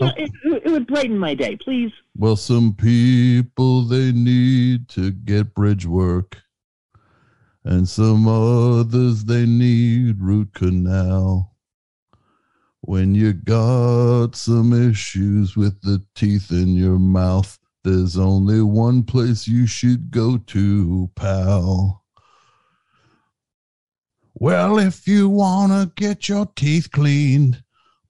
It, 0.00 0.30
it 0.44 0.70
would 0.70 0.86
brighten 0.86 1.18
my 1.18 1.34
day, 1.34 1.56
please. 1.56 1.92
Well, 2.16 2.36
some 2.36 2.74
people 2.74 3.82
they 3.82 4.12
need 4.12 4.88
to 4.90 5.10
get 5.12 5.54
bridge 5.54 5.86
work, 5.86 6.38
and 7.64 7.88
some 7.88 8.28
others 8.28 9.24
they 9.24 9.46
need 9.46 10.20
root 10.20 10.52
canal. 10.54 11.56
When 12.82 13.14
you 13.14 13.32
got 13.32 14.36
some 14.36 14.72
issues 14.90 15.56
with 15.56 15.80
the 15.80 16.04
teeth 16.14 16.50
in 16.50 16.74
your 16.74 16.98
mouth, 16.98 17.58
there's 17.82 18.18
only 18.18 18.60
one 18.60 19.02
place 19.02 19.48
you 19.48 19.66
should 19.66 20.10
go 20.10 20.36
to, 20.36 21.10
pal. 21.14 22.04
Well, 24.34 24.78
if 24.78 25.06
you 25.08 25.28
want 25.28 25.72
to 25.72 25.92
get 25.96 26.28
your 26.28 26.46
teeth 26.56 26.90
cleaned, 26.90 27.62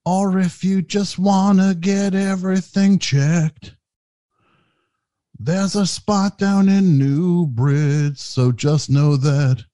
or 0.04 0.38
if 0.38 0.64
you 0.64 0.82
just 0.82 1.18
want 1.18 1.60
to 1.60 1.76
get 1.78 2.14
everything 2.14 2.98
checked, 2.98 3.76
there's 5.38 5.74
a 5.74 5.86
spot 5.86 6.38
down 6.38 6.68
in 6.68 6.98
New 6.98 7.46
Bridge, 7.46 8.18
so 8.18 8.52
just 8.52 8.88
know 8.90 9.16
that 9.16 9.64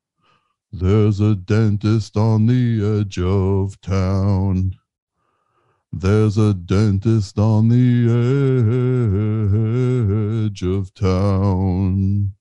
there's 0.72 1.20
a 1.20 1.34
dentist 1.34 2.16
on 2.16 2.46
the 2.46 3.00
edge 3.00 3.18
of 3.18 3.80
town. 3.80 4.76
There's 5.92 6.38
a 6.38 6.54
dentist 6.54 7.38
on 7.38 7.68
the 7.68 8.06
edge 10.50 10.62
of 10.62 10.94
town. 10.94 12.32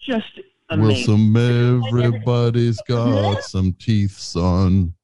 Just 0.00 0.40
amazing. 0.68 1.34
Wilson, 1.34 1.92
everybody's 1.94 2.80
got 2.88 3.44
some 3.44 3.72
teeth, 3.74 4.18
son. 4.18 4.94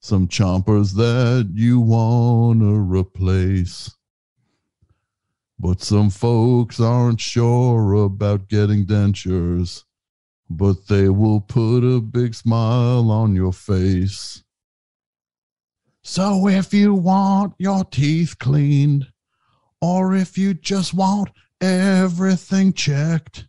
Some 0.00 0.28
chompers 0.28 0.94
that 0.94 1.50
you 1.54 1.80
want 1.80 2.60
to 2.60 2.78
replace. 2.78 3.94
But 5.58 5.82
some 5.82 6.10
folks 6.10 6.78
aren't 6.78 7.20
sure 7.20 7.92
about 7.94 8.48
getting 8.48 8.86
dentures, 8.86 9.84
but 10.48 10.86
they 10.86 11.08
will 11.08 11.40
put 11.40 11.80
a 11.80 12.00
big 12.00 12.34
smile 12.34 13.10
on 13.10 13.34
your 13.34 13.52
face. 13.52 14.44
So 16.02 16.48
if 16.48 16.72
you 16.72 16.94
want 16.94 17.54
your 17.58 17.84
teeth 17.84 18.38
cleaned, 18.38 19.08
or 19.80 20.14
if 20.14 20.38
you 20.38 20.54
just 20.54 20.94
want 20.94 21.30
everything 21.60 22.72
checked, 22.72 23.46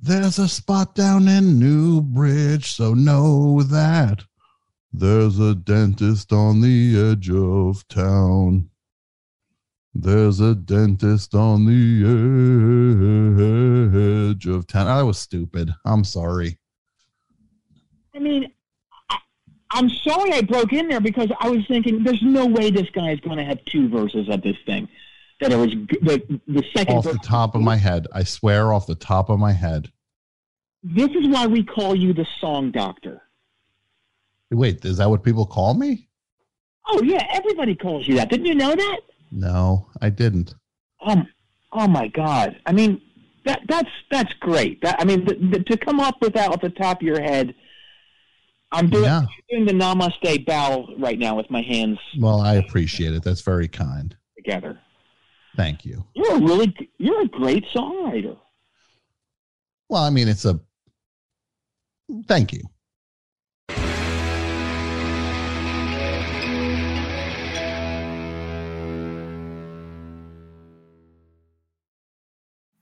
there's 0.00 0.38
a 0.38 0.48
spot 0.48 0.94
down 0.94 1.28
in 1.28 1.58
New 1.58 2.00
Bridge, 2.00 2.72
so 2.72 2.94
know 2.94 3.62
that 3.62 4.24
there's 4.92 5.38
a 5.38 5.54
dentist 5.54 6.32
on 6.32 6.60
the 6.60 7.10
edge 7.10 7.30
of 7.30 7.86
town. 7.88 8.70
There's 9.94 10.40
a 10.40 10.54
dentist 10.54 11.34
on 11.34 11.66
the 11.66 12.04
edge 14.34 14.46
of 14.46 14.66
town. 14.66 14.86
I 14.86 15.02
was 15.02 15.18
stupid. 15.18 15.70
I'm 15.84 16.04
sorry. 16.04 16.58
I 18.14 18.18
mean, 18.18 18.52
I, 19.10 19.18
I'm 19.72 19.90
sorry 19.90 20.32
I 20.32 20.42
broke 20.42 20.72
in 20.72 20.88
there 20.88 21.00
because 21.00 21.30
I 21.40 21.50
was 21.50 21.66
thinking 21.66 22.02
there's 22.02 22.22
no 22.22 22.46
way 22.46 22.70
this 22.70 22.90
guy 22.90 23.10
is 23.10 23.20
going 23.20 23.38
to 23.38 23.44
have 23.44 23.64
two 23.64 23.88
verses 23.88 24.28
of 24.28 24.42
this 24.42 24.56
thing. 24.66 24.88
That 25.40 25.52
it 25.52 25.56
was 25.56 25.70
the, 25.70 26.40
the 26.48 26.64
second 26.74 26.96
Off 26.96 27.04
the 27.04 27.18
top 27.22 27.54
of 27.54 27.60
my 27.60 27.76
head. 27.76 28.08
I 28.12 28.24
swear 28.24 28.72
off 28.72 28.86
the 28.86 28.96
top 28.96 29.28
of 29.28 29.38
my 29.38 29.52
head. 29.52 29.92
This 30.82 31.10
is 31.10 31.28
why 31.28 31.46
we 31.46 31.62
call 31.62 31.94
you 31.94 32.12
the 32.12 32.26
song 32.40 32.70
doctor. 32.72 33.22
Wait, 34.50 34.84
is 34.84 34.96
that 34.98 35.10
what 35.10 35.22
people 35.22 35.46
call 35.46 35.74
me? 35.74 36.08
Oh 36.86 37.02
yeah, 37.02 37.26
everybody 37.32 37.74
calls 37.74 38.08
you 38.08 38.14
that. 38.16 38.30
Didn't 38.30 38.46
you 38.46 38.54
know 38.54 38.74
that? 38.74 39.00
No, 39.30 39.88
I 40.00 40.08
didn't. 40.10 40.54
Um, 41.04 41.28
oh 41.72 41.86
my 41.86 42.08
God! 42.08 42.56
I 42.64 42.72
mean, 42.72 43.00
that 43.44 43.60
that's 43.68 43.90
that's 44.10 44.32
great. 44.40 44.80
That 44.82 44.96
I 44.98 45.04
mean, 45.04 45.24
the, 45.26 45.34
the, 45.58 45.64
to 45.64 45.76
come 45.76 46.00
up 46.00 46.16
with 46.22 46.32
that 46.34 46.50
off 46.50 46.60
the 46.62 46.70
top 46.70 46.98
of 47.00 47.02
your 47.02 47.20
head. 47.20 47.54
I'm 48.70 48.90
doing 48.90 49.04
Yeah. 49.04 49.22
doing 49.48 49.64
the 49.64 49.72
namaste 49.72 50.44
bow 50.44 50.86
right 50.98 51.18
now 51.18 51.34
with 51.34 51.50
my 51.50 51.62
hands 51.62 51.98
Well, 52.18 52.42
I 52.42 52.56
appreciate 52.56 53.14
it. 53.14 53.22
That's 53.22 53.40
very 53.40 53.66
kind. 53.66 54.14
together. 54.36 54.78
Thank 55.56 55.86
you. 55.86 56.04
You're 56.14 56.36
a 56.36 56.40
really 56.40 56.74
you're 56.98 57.22
a 57.22 57.28
great 57.28 57.64
songwriter. 57.74 58.36
Well, 59.88 60.02
I 60.02 60.10
mean, 60.10 60.28
it's 60.28 60.44
a 60.44 60.60
thank 62.26 62.52
you. 62.52 62.60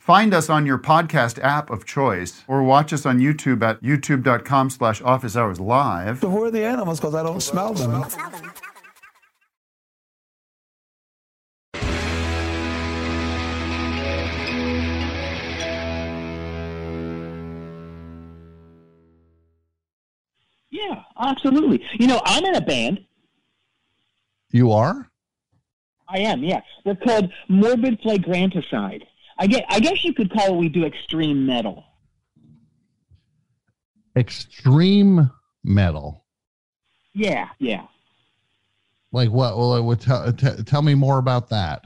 Find 0.00 0.32
us 0.32 0.48
on 0.48 0.64
your 0.64 0.78
podcast 0.78 1.38
app 1.44 1.68
of 1.68 1.84
choice 1.84 2.42
or 2.48 2.62
watch 2.62 2.90
us 2.90 3.04
on 3.04 3.18
YouTube 3.18 3.62
at 3.62 3.82
youtube.com 3.82 4.70
slash 4.70 5.02
office 5.02 5.36
hours 5.36 5.60
live. 5.60 6.20
So 6.20 6.30
who 6.30 6.42
are 6.42 6.50
the 6.50 6.64
animals? 6.64 6.98
Because 6.98 7.14
I 7.14 7.22
don't 7.22 7.42
smell 7.42 7.74
them. 7.74 8.06
Yeah, 20.70 21.02
absolutely. 21.20 21.84
You 21.98 22.06
know, 22.06 22.22
I'm 22.24 22.44
in 22.44 22.54
a 22.54 22.60
band. 22.62 23.00
You 24.50 24.72
are? 24.72 25.10
I 26.08 26.20
am. 26.20 26.42
Yeah, 26.42 26.60
we're 26.84 26.96
called 26.96 27.30
Morbid 27.48 28.00
Flagranticide. 28.02 29.02
I 29.40 29.46
get. 29.46 29.64
I 29.68 29.80
guess 29.80 30.04
you 30.04 30.12
could 30.12 30.30
call 30.30 30.50
what 30.50 30.60
we 30.60 30.68
do 30.68 30.84
extreme 30.84 31.46
metal. 31.46 31.84
Extreme 34.14 35.30
metal. 35.64 36.24
Yeah, 37.14 37.48
yeah. 37.58 37.86
Like 39.12 39.30
what? 39.30 39.56
Well, 39.56 39.82
what 39.82 40.00
tell, 40.00 40.30
t- 40.32 40.62
tell 40.64 40.82
me 40.82 40.94
more 40.94 41.18
about 41.18 41.48
that. 41.48 41.84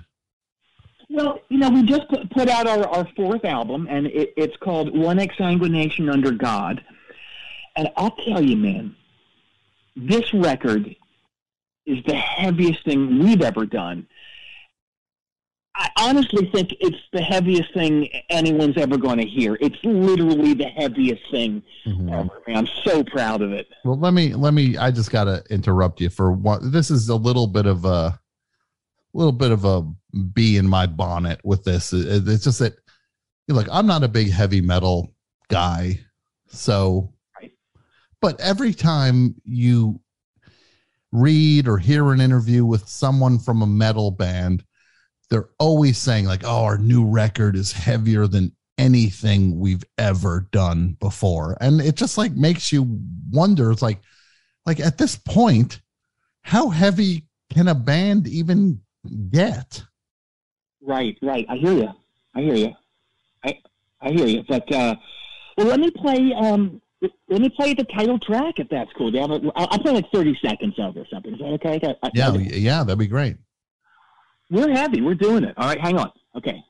Well, 1.08 1.38
you 1.48 1.58
know, 1.58 1.70
we 1.70 1.84
just 1.84 2.08
put, 2.08 2.28
put 2.30 2.48
out 2.48 2.66
our, 2.66 2.88
our 2.88 3.08
fourth 3.14 3.44
album, 3.44 3.86
and 3.88 4.06
it, 4.08 4.34
it's 4.36 4.56
called 4.56 4.96
One 4.96 5.18
Exsanguination 5.18 6.12
Under 6.12 6.32
God. 6.32 6.84
And 7.76 7.88
I'll 7.96 8.16
tell 8.16 8.42
you, 8.42 8.56
man, 8.56 8.96
this 9.94 10.34
record 10.34 10.96
is 11.86 12.02
the 12.04 12.16
heaviest 12.16 12.84
thing 12.84 13.20
we've 13.20 13.42
ever 13.42 13.64
done. 13.64 14.08
I 15.76 15.90
honestly 15.98 16.48
think 16.52 16.72
it's 16.80 16.98
the 17.12 17.20
heaviest 17.20 17.74
thing 17.74 18.08
anyone's 18.30 18.76
ever 18.76 18.96
going 18.96 19.18
to 19.18 19.26
hear. 19.26 19.58
It's 19.60 19.76
literally 19.82 20.54
the 20.54 20.68
heaviest 20.68 21.22
thing 21.32 21.62
Mhm. 21.86 22.12
ever. 22.12 22.30
I'm 22.56 22.68
so 22.84 23.02
proud 23.02 23.42
of 23.42 23.52
it. 23.52 23.66
Well, 23.84 23.98
let 23.98 24.14
me 24.14 24.34
let 24.34 24.54
me. 24.54 24.76
I 24.76 24.90
just 24.92 25.10
gotta 25.10 25.42
interrupt 25.50 26.00
you 26.00 26.10
for 26.10 26.30
one. 26.32 26.70
This 26.70 26.90
is 26.90 27.08
a 27.08 27.16
little 27.16 27.46
bit 27.48 27.66
of 27.66 27.84
a 27.84 28.18
little 29.14 29.32
bit 29.32 29.50
of 29.50 29.64
a 29.64 29.82
bee 30.32 30.56
in 30.58 30.66
my 30.68 30.86
bonnet 30.86 31.40
with 31.44 31.64
this. 31.64 31.92
It's 31.92 32.44
just 32.44 32.58
that, 32.60 32.74
look, 33.48 33.66
I'm 33.70 33.86
not 33.86 34.02
a 34.04 34.08
big 34.08 34.30
heavy 34.30 34.60
metal 34.60 35.12
guy, 35.48 36.00
so. 36.46 37.12
Right. 37.40 37.52
But 38.20 38.40
every 38.40 38.74
time 38.74 39.34
you 39.44 40.00
read 41.12 41.68
or 41.68 41.78
hear 41.78 42.12
an 42.12 42.20
interview 42.20 42.64
with 42.64 42.88
someone 42.88 43.38
from 43.38 43.62
a 43.62 43.66
metal 43.66 44.10
band, 44.10 44.64
they're 45.30 45.48
always 45.58 45.98
saying 45.98 46.26
like, 46.26 46.42
"Oh, 46.44 46.64
our 46.64 46.78
new 46.78 47.04
record 47.06 47.56
is 47.56 47.72
heavier 47.72 48.26
than 48.26 48.52
anything 48.78 49.58
we've 49.58 49.84
ever 49.98 50.48
done 50.52 50.96
before," 51.00 51.56
and 51.60 51.80
it 51.80 51.94
just 51.96 52.18
like 52.18 52.32
makes 52.32 52.72
you 52.72 53.00
wonder. 53.30 53.70
It's 53.70 53.82
like, 53.82 54.00
like 54.66 54.80
at 54.80 54.98
this 54.98 55.16
point, 55.16 55.80
how 56.42 56.68
heavy 56.68 57.26
can 57.52 57.68
a 57.68 57.74
band 57.74 58.26
even 58.28 58.80
get? 59.30 59.82
Right, 60.82 61.16
right. 61.22 61.46
I 61.48 61.56
hear 61.56 61.72
you. 61.72 61.88
I 62.34 62.40
hear 62.42 62.54
you. 62.54 62.72
I 63.44 63.58
I 64.00 64.10
hear 64.10 64.26
you. 64.26 64.44
But 64.46 64.70
uh, 64.72 64.96
well, 65.56 65.66
let 65.68 65.80
me 65.80 65.90
play. 65.90 66.32
Um, 66.34 66.80
let 67.28 67.40
me 67.42 67.48
play 67.50 67.74
the 67.74 67.84
title 67.84 68.18
track 68.18 68.58
if 68.58 68.68
that's 68.70 68.90
cool. 68.94 69.10
Do 69.10 69.18
you 69.18 69.22
have 69.22 69.30
a, 69.30 69.52
I'll, 69.56 69.68
I'll 69.70 69.78
play 69.78 69.92
like 69.92 70.10
thirty 70.10 70.36
seconds 70.42 70.74
of 70.78 70.96
it 70.96 71.00
or 71.00 71.06
something. 71.10 71.34
Is 71.34 71.38
that 71.38 71.46
okay? 71.66 71.80
I, 71.82 72.06
I, 72.06 72.10
Yeah, 72.14 72.30
I- 72.30 72.36
yeah, 72.38 72.82
that'd 72.84 72.98
be 72.98 73.06
great. 73.06 73.36
We're 74.54 74.70
heavy. 74.70 75.00
We're 75.00 75.14
doing 75.14 75.44
it. 75.44 75.54
All 75.58 75.66
right, 75.66 75.80
hang 75.80 75.98
on. 75.98 76.10
Okay. 76.36 76.62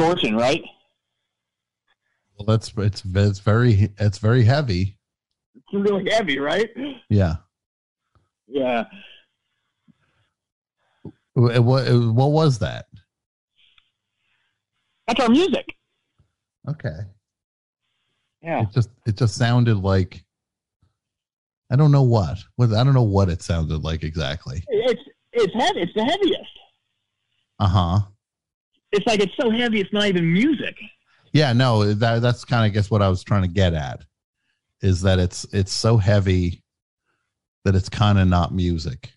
Scorching, 0.00 0.36
right? 0.36 0.62
Well, 2.38 2.46
that's 2.46 2.72
it's 2.76 3.02
it's 3.04 3.38
very 3.38 3.92
it's 3.98 4.18
very 4.18 4.44
heavy. 4.44 4.96
It's 5.54 5.72
really 5.72 6.10
heavy, 6.10 6.38
right? 6.38 6.70
Yeah. 7.08 7.36
Yeah. 8.46 8.84
What 11.34 11.62
what, 11.62 11.84
what 12.14 12.30
was 12.32 12.58
that? 12.60 12.86
That's 15.06 15.20
our 15.20 15.28
music. 15.28 15.66
Okay. 16.68 16.96
Yeah. 18.42 18.62
It 18.62 18.68
just 18.72 18.90
it 19.06 19.16
just 19.16 19.36
sounded 19.36 19.76
like 19.76 20.24
I 21.70 21.76
don't 21.76 21.92
know 21.92 22.02
what. 22.02 22.38
What 22.56 22.72
I 22.72 22.82
don't 22.84 22.94
know 22.94 23.02
what 23.02 23.28
it 23.28 23.42
sounded 23.42 23.84
like 23.84 24.02
exactly. 24.02 24.64
It's 24.68 25.02
it's 25.32 25.54
heavy. 25.54 25.80
It's 25.82 25.94
the 25.94 26.04
heaviest. 26.04 26.58
Uh 27.58 27.68
huh. 27.68 28.00
It's 28.92 29.06
like 29.06 29.20
it's 29.20 29.36
so 29.40 29.50
heavy. 29.50 29.80
It's 29.80 29.92
not 29.92 30.06
even 30.06 30.32
music. 30.32 30.76
Yeah, 31.32 31.52
no, 31.52 31.92
that 31.94 32.22
that's 32.22 32.44
kind 32.44 32.66
of 32.66 32.72
guess 32.72 32.90
what 32.90 33.02
I 33.02 33.08
was 33.08 33.22
trying 33.22 33.42
to 33.42 33.48
get 33.48 33.72
at 33.72 34.04
is 34.82 35.02
that 35.02 35.18
it's 35.18 35.44
it's 35.52 35.72
so 35.72 35.96
heavy 35.96 36.62
that 37.64 37.74
it's 37.74 37.88
kind 37.88 38.18
of 38.18 38.26
not 38.26 38.54
music. 38.54 39.12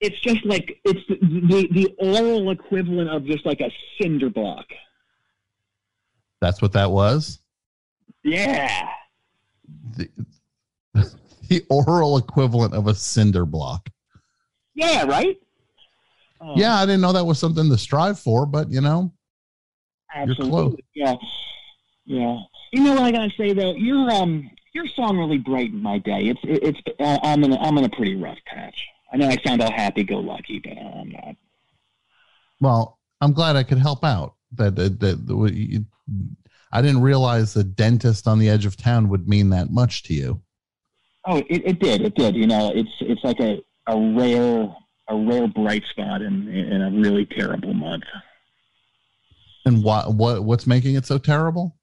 It's 0.00 0.18
just 0.20 0.44
like 0.44 0.80
it's 0.84 1.00
the, 1.08 1.16
the 1.20 1.68
the 1.72 1.94
oral 1.98 2.50
equivalent 2.50 3.08
of 3.08 3.24
just 3.24 3.46
like 3.46 3.60
a 3.60 3.70
cinder 4.00 4.30
block. 4.30 4.66
That's 6.40 6.60
what 6.60 6.72
that 6.72 6.90
was. 6.90 7.38
Yeah. 8.24 8.88
The, 9.96 10.08
the 11.48 11.64
oral 11.70 12.18
equivalent 12.18 12.74
of 12.74 12.88
a 12.88 12.94
cinder 12.94 13.46
block. 13.46 13.88
Yeah. 14.74 15.04
Right. 15.04 15.36
Oh, 16.44 16.54
Yeah, 16.56 16.74
I 16.74 16.84
didn't 16.86 17.00
know 17.02 17.12
that 17.12 17.24
was 17.24 17.38
something 17.38 17.68
to 17.70 17.78
strive 17.78 18.18
for, 18.18 18.46
but 18.46 18.70
you 18.70 18.80
know, 18.80 19.12
Absolutely. 20.14 20.50
close. 20.50 20.76
Yeah. 20.94 21.14
Yeah. 22.04 22.38
You 22.72 22.82
know 22.82 22.94
what 22.94 23.02
I 23.02 23.12
gotta 23.12 23.30
say 23.36 23.52
though? 23.52 23.74
Your 23.74 24.10
um 24.10 24.50
your 24.74 24.86
song 24.88 25.18
really 25.18 25.38
brightened 25.38 25.82
my 25.82 25.98
day. 25.98 26.28
It's 26.28 26.40
it, 26.42 26.62
it's 26.62 26.80
uh, 26.98 27.18
I'm 27.22 27.44
in 27.44 27.52
a, 27.52 27.58
I'm 27.58 27.76
in 27.78 27.84
a 27.84 27.88
pretty 27.90 28.16
rough 28.16 28.38
patch. 28.46 28.86
I 29.12 29.18
know 29.18 29.28
I 29.28 29.36
sound 29.46 29.60
all 29.62 29.70
happy 29.70 30.02
go 30.04 30.18
lucky, 30.18 30.58
but 30.58 30.72
I'm 30.78 31.10
not. 31.10 31.36
well, 32.60 32.98
I'm 33.20 33.32
glad 33.32 33.56
I 33.56 33.62
could 33.62 33.78
help 33.78 34.04
out. 34.04 34.34
That 34.56 34.74
that, 34.76 35.00
that, 35.00 35.26
that 35.26 35.52
you- 35.54 35.84
I 36.74 36.80
didn't 36.80 37.02
realize 37.02 37.52
the 37.52 37.64
dentist 37.64 38.26
on 38.26 38.38
the 38.38 38.48
edge 38.48 38.64
of 38.64 38.78
town 38.78 39.10
would 39.10 39.28
mean 39.28 39.50
that 39.50 39.70
much 39.70 40.02
to 40.04 40.14
you. 40.14 40.40
Oh, 41.26 41.36
it, 41.36 41.46
it 41.50 41.78
did. 41.80 42.00
It 42.00 42.14
did. 42.14 42.34
You 42.34 42.46
know, 42.46 42.72
it's 42.74 42.90
it's 43.00 43.22
like 43.22 43.40
a, 43.40 43.62
a 43.86 44.14
rare 44.16 44.74
a 45.08 45.16
rare 45.16 45.48
bright 45.48 45.84
spot 45.90 46.22
in 46.22 46.48
in 46.48 46.82
a 46.82 46.90
really 46.90 47.26
terrible 47.26 47.74
month. 47.74 48.04
And 49.64 49.82
what 49.82 50.14
what 50.14 50.44
what's 50.44 50.66
making 50.66 50.94
it 50.96 51.06
so 51.06 51.18
terrible? 51.18 51.76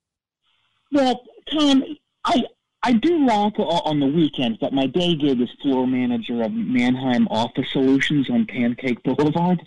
Well, 0.92 1.22
Tom, 1.52 1.84
I 2.26 2.44
I 2.84 2.94
do 2.94 3.28
rock 3.28 3.54
on 3.58 4.00
the 4.00 4.08
weekends, 4.08 4.58
but 4.60 4.74
my 4.74 4.86
day 4.86 5.16
gig 5.16 5.42
is 5.42 5.50
floor 5.62 5.86
manager 5.86 6.44
of 6.44 6.54
Mannheim 6.54 7.28
Office 7.30 7.72
Solutions 7.72 8.30
on 8.30 8.46
Pancake 8.46 9.04
Boulevard. 9.04 9.62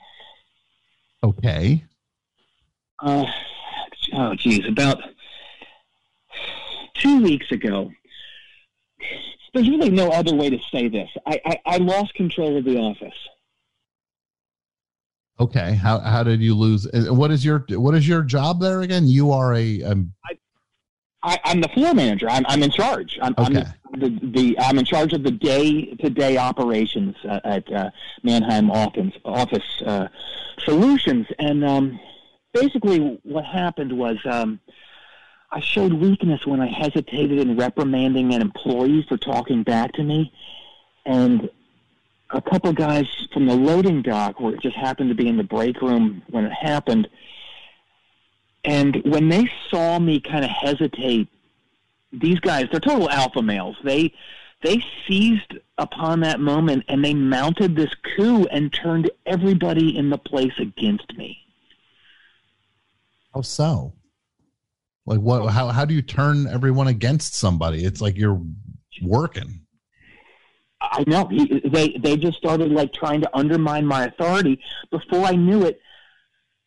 Okay. 1.22 1.84
Uh, 2.98 3.26
oh, 4.14 4.34
geez, 4.34 4.66
about 4.66 4.98
two 6.94 7.22
weeks 7.22 7.50
ago. 7.52 7.92
There's 9.52 9.68
really 9.68 9.90
no 9.90 10.08
other 10.08 10.34
way 10.34 10.48
to 10.48 10.58
say 10.70 10.88
this. 10.88 11.10
I, 11.26 11.40
I, 11.44 11.60
I 11.66 11.76
lost 11.76 12.14
control 12.14 12.56
of 12.56 12.64
the 12.64 12.78
office. 12.78 13.12
Okay. 15.42 15.74
How 15.74 15.98
how 15.98 16.22
did 16.22 16.40
you 16.40 16.55
lose? 16.55 16.87
What 16.92 17.31
is 17.31 17.44
your 17.44 17.64
what 17.70 17.94
is 17.94 18.07
your 18.07 18.22
job 18.22 18.61
there 18.61 18.83
again? 18.83 19.09
You 19.09 19.33
are 19.33 19.55
a 19.55 19.83
um, 19.83 20.12
I, 21.22 21.38
I'm 21.44 21.61
the 21.61 21.68
floor 21.68 21.94
manager. 21.94 22.28
I'm, 22.28 22.44
I'm 22.48 22.62
in 22.62 22.70
charge. 22.70 23.18
I'm, 23.22 23.35
Okay. 23.38 23.64
I'm 23.92 24.00
the, 24.00 24.09
the, 24.09 24.26
the 24.31 24.59
I'm 24.59 24.78
in 24.78 24.85
charge 24.85 25.12
of 25.12 25.22
the 25.22 25.31
day 25.31 25.94
to 25.96 26.11
day 26.11 26.37
operations 26.37 27.16
uh, 27.28 27.40
at 27.44 27.72
uh, 27.72 27.90
Mannheim 28.22 28.70
Office 28.70 29.12
Office 29.24 29.83
uh, 29.85 30.09
Solutions. 30.64 31.26
And 31.38 31.64
um, 31.64 32.00
basically, 32.52 33.20
what 33.24 33.44
happened 33.44 33.96
was 33.96 34.18
um, 34.24 34.61
I 35.50 35.61
showed 35.61 35.92
weakness 35.92 36.46
when 36.46 36.61
I 36.61 36.66
hesitated 36.66 37.38
in 37.38 37.57
reprimanding 37.57 38.33
an 38.35 38.40
employee 38.40 39.05
for 39.09 39.16
talking 39.16 39.62
back 39.64 39.92
to 39.94 40.02
me, 40.02 40.33
and 41.05 41.50
a 42.33 42.40
couple 42.40 42.73
guys 42.73 43.07
from 43.33 43.47
the 43.47 43.55
loading 43.55 44.03
dock, 44.03 44.40
where 44.40 44.55
it 44.55 44.61
just 44.62 44.77
happened 44.77 45.11
to 45.11 45.14
be 45.14 45.29
in 45.29 45.37
the 45.37 45.45
break 45.45 45.81
room 45.83 46.23
when 46.31 46.45
it 46.45 46.53
happened. 46.53 47.09
And 48.64 49.03
when 49.05 49.29
they 49.29 49.51
saw 49.71 49.99
me 49.99 50.21
kind 50.21 50.45
of 50.45 50.51
hesitate, 50.51 51.29
these 52.12 52.40
guys, 52.40 52.66
they're 52.71 52.81
total 52.81 53.11
alpha 53.11 53.42
males. 53.42 53.77
They 53.85 54.12
they 54.62 54.85
seized 55.07 55.55
upon 55.79 56.21
that 56.21 56.38
moment 56.38 56.85
and 56.88 57.05
they 57.05 57.14
mounted 57.14 57.75
this 57.75 57.92
coup 58.16 58.45
and 58.47 58.73
turned 58.73 59.11
everybody 59.27 59.97
in 59.97 60.09
the 60.09 60.18
place 60.18 60.53
against 60.59 61.16
me. 61.16 61.38
how 63.35 63.40
so? 63.42 63.92
Like 65.05 65.18
what? 65.18 65.51
How 65.51 65.68
how 65.68 65.85
do 65.85 65.95
you 65.95 66.03
turn 66.03 66.47
everyone 66.47 66.87
against 66.87 67.35
somebody? 67.35 67.85
It's 67.85 68.01
like 68.01 68.16
you're 68.16 68.40
working. 69.03 69.62
I 70.83 71.05
know 71.07 71.27
he, 71.29 71.61
they 71.64 71.90
they 71.90 72.16
just 72.16 72.38
started 72.38 72.73
like 72.73 72.92
trying 72.92 73.21
to 73.23 73.31
undermine 73.37 73.87
my 73.87 74.07
authority. 74.07 74.61
Before 74.90 75.25
I 75.25 75.33
knew 75.37 75.64
it, 75.64 75.81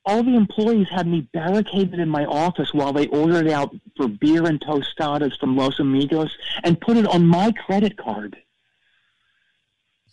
all 0.06 0.24
the 0.24 0.36
employees 0.36 0.88
had 0.90 1.06
me 1.08 1.22
barricaded 1.34 2.00
in 2.00 2.08
my 2.10 2.26
office 2.26 2.74
while 2.74 2.94
they 2.94 3.08
ordered 3.08 3.48
out 3.50 3.76
for 3.98 4.08
beer 4.08 4.46
and 4.46 4.60
tostadas 4.62 5.38
from 5.40 5.58
Los 5.58 5.80
Amigos 5.80 6.36
and 6.64 6.80
put 6.80 6.96
it 6.98 7.08
on 7.08 7.26
my 7.26 7.52
credit 7.52 7.98
card. 7.98 8.38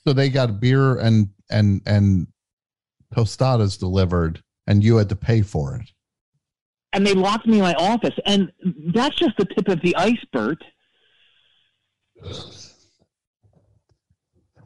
So 0.07 0.13
they 0.13 0.29
got 0.31 0.59
beer 0.61 0.99
and 0.99 1.29
and 1.51 1.81
and 1.87 2.27
tostadas 3.15 3.79
delivered 3.79 4.43
and 4.67 4.83
you 4.83 4.97
had 4.97 5.09
to 5.11 5.17
pay 5.17 5.43
for 5.43 5.77
it. 5.77 5.91
and 6.95 7.07
they 7.07 7.15
locked 7.15 7.47
me 7.47 7.57
in 7.59 7.63
my 7.63 7.75
office. 7.75 8.15
And 8.27 8.51
that's 8.95 9.17
just 9.17 9.37
the 9.39 9.45
tip 9.47 9.69
of 9.69 9.81
the 9.83 9.95
iceberg. 9.97 10.59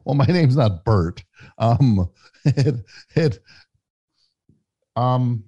Well, 0.07 0.15
my 0.15 0.25
name's 0.29 0.55
not 0.55 0.85
Bert. 0.85 1.23
Um, 1.57 2.09
it, 2.45 2.85
it, 3.13 3.39
um, 4.95 5.43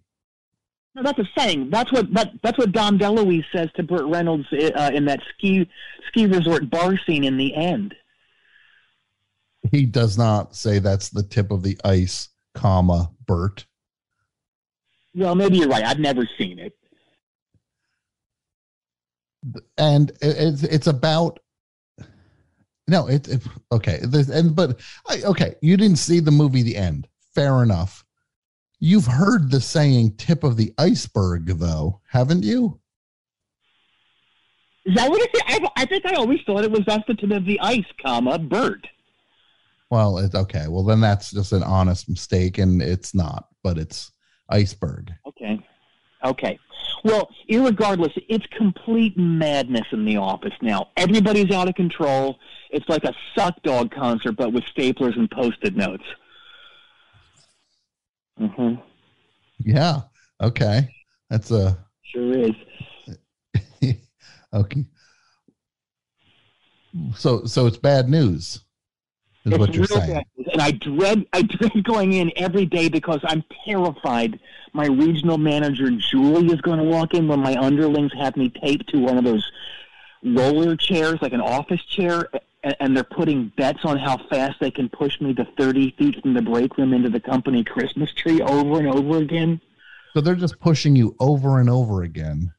No, 0.96 1.02
that's 1.02 1.18
a 1.18 1.30
saying. 1.38 1.70
That's 1.70 1.92
what 1.94 2.14
that, 2.14 2.34
that's 2.44 2.58
what 2.58 2.74
Dom 2.74 3.00
DeLuise 3.00 3.46
says 3.56 3.70
to 3.78 3.84
Burt 3.84 4.06
Reynolds 4.06 4.46
uh, 4.52 4.92
in 4.94 5.06
that 5.06 5.22
ski 5.34 5.68
ski 6.10 6.26
resort 6.26 6.70
bar 6.70 6.98
scene 7.08 7.24
in 7.24 7.38
the 7.38 7.56
end. 7.56 7.96
he 9.72 9.86
does 9.86 10.18
not 10.18 10.56
say 10.56 10.80
that's 10.80 11.10
the 11.10 11.24
tip 11.24 11.52
of 11.52 11.64
the 11.64 11.80
ice, 11.86 12.28
comma, 12.54 13.12
Bert. 13.26 13.66
Well, 15.16 15.36
maybe 15.36 15.58
you're 15.60 15.70
right. 15.70 15.86
I've 15.86 16.00
never 16.00 16.28
seen 16.38 16.60
it. 16.60 16.76
and 19.78 20.12
it's 20.22 20.64
it's 20.64 20.88
about 20.88 21.40
no 22.90 23.08
it, 23.08 23.28
it 23.28 23.42
okay 23.72 24.00
this, 24.04 24.30
and 24.30 24.56
but 24.56 24.80
I, 25.08 25.22
okay 25.24 25.56
you 25.62 25.78
didn't 25.78 25.98
see 25.98 26.20
the 26.20 26.32
movie 26.32 26.64
the 26.64 26.76
end 26.76 27.08
fair 27.34 27.64
enough 27.64 28.04
you've 28.80 29.06
heard 29.06 29.52
the 29.52 29.62
saying 29.62 30.16
tip 30.18 30.44
of 30.44 30.58
the 30.58 30.74
iceberg 30.78 31.48
though 31.60 32.02
haven't 32.10 32.44
you 32.44 32.80
Is 34.86 34.96
that 34.96 35.10
what 35.10 35.22
it 35.22 35.30
is? 35.34 35.42
I, 35.48 35.68
I 35.78 35.86
think 35.86 36.06
I 36.06 36.16
always 36.16 36.40
thought 36.46 36.64
it 36.64 36.72
was 36.72 36.82
that's 36.88 37.04
the 37.08 37.14
tip 37.14 37.32
of 37.32 37.46
the 37.46 37.60
ice, 37.62 37.86
comma 38.04 38.40
Bert. 38.40 38.86
well 39.92 40.18
it's 40.18 40.36
okay 40.36 40.68
well 40.68 40.84
then 40.84 41.02
that's 41.02 41.32
just 41.32 41.52
an 41.54 41.64
honest 41.64 42.10
mistake 42.10 42.58
and 42.58 42.82
it's 42.82 43.14
not 43.14 43.48
but 43.64 43.78
it's 43.78 44.12
iceberg 44.50 45.12
Okay. 45.28 45.60
Okay. 46.26 46.60
Well, 47.04 47.30
irregardless, 47.50 48.12
it's 48.28 48.46
complete 48.58 49.18
madness 49.18 49.86
in 49.92 50.06
the 50.06 50.18
office 50.18 50.54
now. 50.62 50.90
Everybody's 50.98 51.52
out 51.52 51.70
of 51.70 51.76
control. 51.76 52.38
It's 52.72 52.88
like 52.90 53.04
a 53.04 53.14
suck 53.38 53.62
dog 53.64 53.92
concert, 53.92 54.34
but 54.34 54.54
with 54.54 54.64
staplers 54.66 55.16
and 55.18 55.30
post-it 55.32 55.76
notes. 55.76 56.04
hmm 58.38 58.76
yeah 59.60 60.02
okay 60.42 60.88
that's 61.30 61.52
a 61.52 61.78
Sure 62.04 62.40
is. 62.40 62.56
okay 64.54 64.86
so 67.16 67.44
so 67.46 67.68
it's 67.68 67.78
bad 67.78 68.08
news 68.08 68.62
is 69.46 69.52
It's 69.54 69.60
what 69.60 69.74
you're 69.74 69.86
real 69.90 70.00
saying 70.02 70.14
bad. 70.14 70.48
And 70.54 70.62
I 70.62 70.72
dread, 70.72 71.26
I 71.34 71.42
dread 71.58 71.84
going 71.84 72.14
in 72.14 72.32
every 72.36 72.66
day 72.66 72.90
because 72.90 73.20
I'm 73.24 73.44
terrified. 73.66 74.40
My 74.74 74.86
regional 74.88 75.38
manager 75.38 75.90
Julie 75.92 76.54
is 76.54 76.62
going 76.62 76.78
to 76.80 76.84
walk 76.84 77.14
in 77.14 77.28
when 77.28 77.40
my 77.40 77.56
underlings 77.56 78.12
have 78.14 78.36
me 78.38 78.50
taped 78.50 78.90
to 78.90 79.00
one 79.00 79.18
of 79.18 79.24
those 79.24 79.50
roller 80.24 80.76
chairs, 80.76 81.20
like 81.22 81.34
an 81.34 81.42
office 81.42 81.84
chair, 81.86 82.28
and, 82.64 82.76
and 82.80 82.96
they're 82.96 83.04
putting 83.04 83.52
bets 83.58 83.80
on 83.86 83.98
how 83.98 84.18
fast 84.30 84.60
they 84.60 84.70
can 84.72 84.90
push 84.90 85.20
me 85.22 85.34
to 85.34 85.48
30 85.58 85.92
feet 85.98 86.22
from 86.22 86.34
the 86.34 86.42
break 86.42 86.78
room 86.78 86.94
into 86.94 87.10
the 87.10 87.20
company 87.20 87.64
Christmas 87.64 88.14
tree 88.14 88.42
over 88.42 88.80
and 88.80 88.88
over 88.88 89.18
again. 89.20 89.62
so 90.14 90.20
they're 90.22 90.36
just 90.36 90.60
pushing 90.60 90.96
you 90.96 91.16
over 91.20 91.60
and 91.62 91.70
over 91.70 92.04
again 92.04 92.52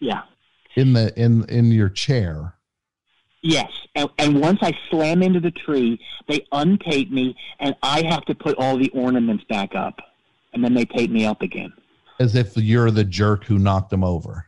Yeah. 0.00 0.22
in 0.76 0.92
the 0.92 1.12
in 1.20 1.44
in 1.48 1.72
your 1.72 1.88
chair 1.88 2.54
Yes, 3.46 3.70
and, 3.94 4.08
and 4.18 4.40
once 4.40 4.60
I 4.62 4.72
slam 4.88 5.22
into 5.22 5.38
the 5.38 5.50
tree, 5.50 6.00
they 6.28 6.46
untape 6.50 7.10
me, 7.10 7.36
and 7.60 7.76
I 7.82 8.02
have 8.04 8.24
to 8.24 8.34
put 8.34 8.56
all 8.56 8.78
the 8.78 8.88
ornaments 8.94 9.44
back 9.50 9.74
up, 9.74 10.00
and 10.54 10.64
then 10.64 10.72
they 10.72 10.86
tape 10.86 11.10
me 11.10 11.26
up 11.26 11.42
again. 11.42 11.70
as 12.18 12.34
if 12.34 12.56
you're 12.56 12.90
the 12.90 13.04
jerk 13.04 13.44
who 13.44 13.58
knocked 13.58 13.90
them 13.90 14.02
over. 14.02 14.46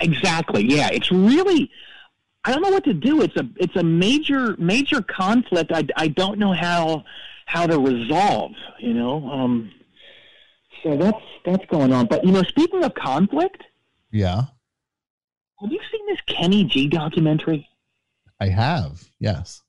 Exactly. 0.00 0.64
Yeah, 0.64 0.88
it's 0.92 1.12
really. 1.12 1.70
I 2.44 2.50
don't 2.52 2.62
know 2.62 2.70
what 2.70 2.82
to 2.84 2.94
do. 2.94 3.22
It's 3.22 3.36
a 3.36 3.48
it's 3.56 3.76
a 3.76 3.82
major 3.84 4.56
major 4.58 5.02
conflict. 5.02 5.70
I, 5.72 5.86
I 5.96 6.08
don't 6.08 6.38
know 6.40 6.52
how 6.52 7.04
how 7.46 7.66
to 7.68 7.78
resolve. 7.78 8.52
You 8.80 8.94
know. 8.94 9.30
Um, 9.30 9.70
so 10.82 10.96
that's 10.96 11.22
that's 11.44 11.64
going 11.66 11.92
on. 11.92 12.06
But 12.06 12.24
you 12.24 12.32
know, 12.32 12.42
speaking 12.42 12.82
of 12.82 12.94
conflict, 12.94 13.62
Yeah, 14.10 14.46
have 15.60 15.70
you 15.70 15.80
seen 15.92 16.06
this 16.08 16.20
Kenny 16.26 16.64
G 16.64 16.88
documentary? 16.88 17.68
I 18.40 18.48
have. 18.48 19.02
Yes. 19.18 19.62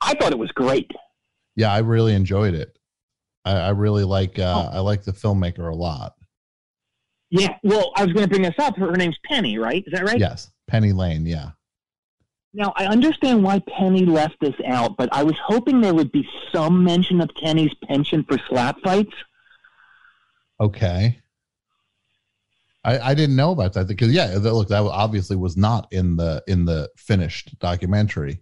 I 0.00 0.14
thought 0.14 0.32
it 0.32 0.38
was 0.38 0.52
great. 0.52 0.90
Yeah, 1.54 1.72
I 1.72 1.78
really 1.78 2.14
enjoyed 2.14 2.54
it. 2.54 2.76
I, 3.44 3.52
I 3.52 3.68
really 3.70 4.04
like 4.04 4.38
uh, 4.38 4.68
Oh. 4.70 4.76
I 4.76 4.80
like 4.80 5.04
the 5.04 5.12
filmmaker 5.12 5.70
a 5.70 5.74
lot. 5.74 6.14
Yeah. 7.30 7.56
Well, 7.62 7.92
I 7.96 8.04
was 8.04 8.12
going 8.12 8.24
to 8.24 8.28
bring 8.30 8.42
this 8.42 8.54
up. 8.58 8.76
Her, 8.76 8.92
name's 8.92 9.18
Penny, 9.24 9.58
right? 9.58 9.82
Is 9.86 9.92
that 9.92 10.04
right? 10.04 10.18
Yes, 10.18 10.50
Penny 10.68 10.92
Lane. 10.92 11.26
Yeah. 11.26 11.50
Now, 12.54 12.72
I 12.76 12.86
understand 12.86 13.42
why 13.42 13.60
Penny 13.60 14.04
left 14.06 14.36
this 14.40 14.54
out, 14.66 14.96
but 14.96 15.08
I 15.12 15.22
was 15.22 15.36
hoping 15.44 15.80
there 15.80 15.94
would 15.94 16.12
be 16.12 16.26
some 16.52 16.82
mention 16.84 17.20
of 17.20 17.30
Kenny's 17.34 17.74
penchant 17.84 18.26
for 18.28 18.38
slap 18.48 18.80
fights. 18.82 19.12
Okay. 20.60 21.20
I, 22.86 23.10
I 23.10 23.14
didn't 23.14 23.34
know 23.34 23.50
about 23.50 23.72
that 23.72 23.88
because 23.88 24.12
yeah, 24.12 24.38
that, 24.38 24.54
look, 24.54 24.68
that 24.68 24.82
obviously 24.82 25.36
was 25.36 25.56
not 25.56 25.88
in 25.92 26.16
the 26.16 26.42
in 26.46 26.64
the 26.64 26.88
finished 26.96 27.58
documentary, 27.58 28.40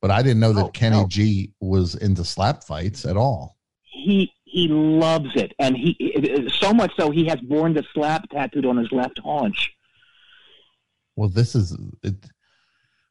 but 0.00 0.10
I 0.10 0.22
didn't 0.22 0.40
know 0.40 0.54
that 0.54 0.64
Oh, 0.64 0.70
Kenny 0.70 0.96
no. 1.02 1.06
G 1.08 1.52
was 1.60 1.94
into 1.96 2.24
slap 2.24 2.64
fights 2.64 3.04
at 3.04 3.18
all. 3.18 3.58
He 3.82 4.32
he 4.44 4.68
loves 4.68 5.30
it, 5.34 5.52
and 5.58 5.76
he 5.76 6.48
so 6.58 6.72
much 6.72 6.92
so 6.98 7.10
he 7.10 7.26
has 7.26 7.38
"Born 7.40 7.74
to 7.74 7.82
Slap" 7.92 8.28
tattooed 8.30 8.64
on 8.64 8.78
his 8.78 8.90
left 8.92 9.18
haunch. 9.22 9.68
Well, 11.14 11.28
this 11.28 11.54
is 11.54 11.76
it. 12.02 12.14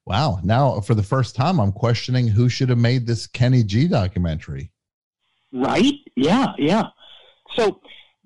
Wow. 0.08 0.40
Now, 0.44 0.80
for 0.82 0.96
the 0.96 1.04
first 1.04 1.36
time, 1.36 1.60
I'm 1.60 1.72
questioning 1.72 2.28
who 2.28 2.50
should 2.50 2.70
have 2.70 2.80
made 2.80 3.06
this 3.06 3.28
Kenny 3.28 3.64
G 3.64 3.88
documentary. 3.88 4.72
Right? 5.54 5.94
Yeah, 6.16 6.54
yeah. 6.58 6.86
So 7.56 7.82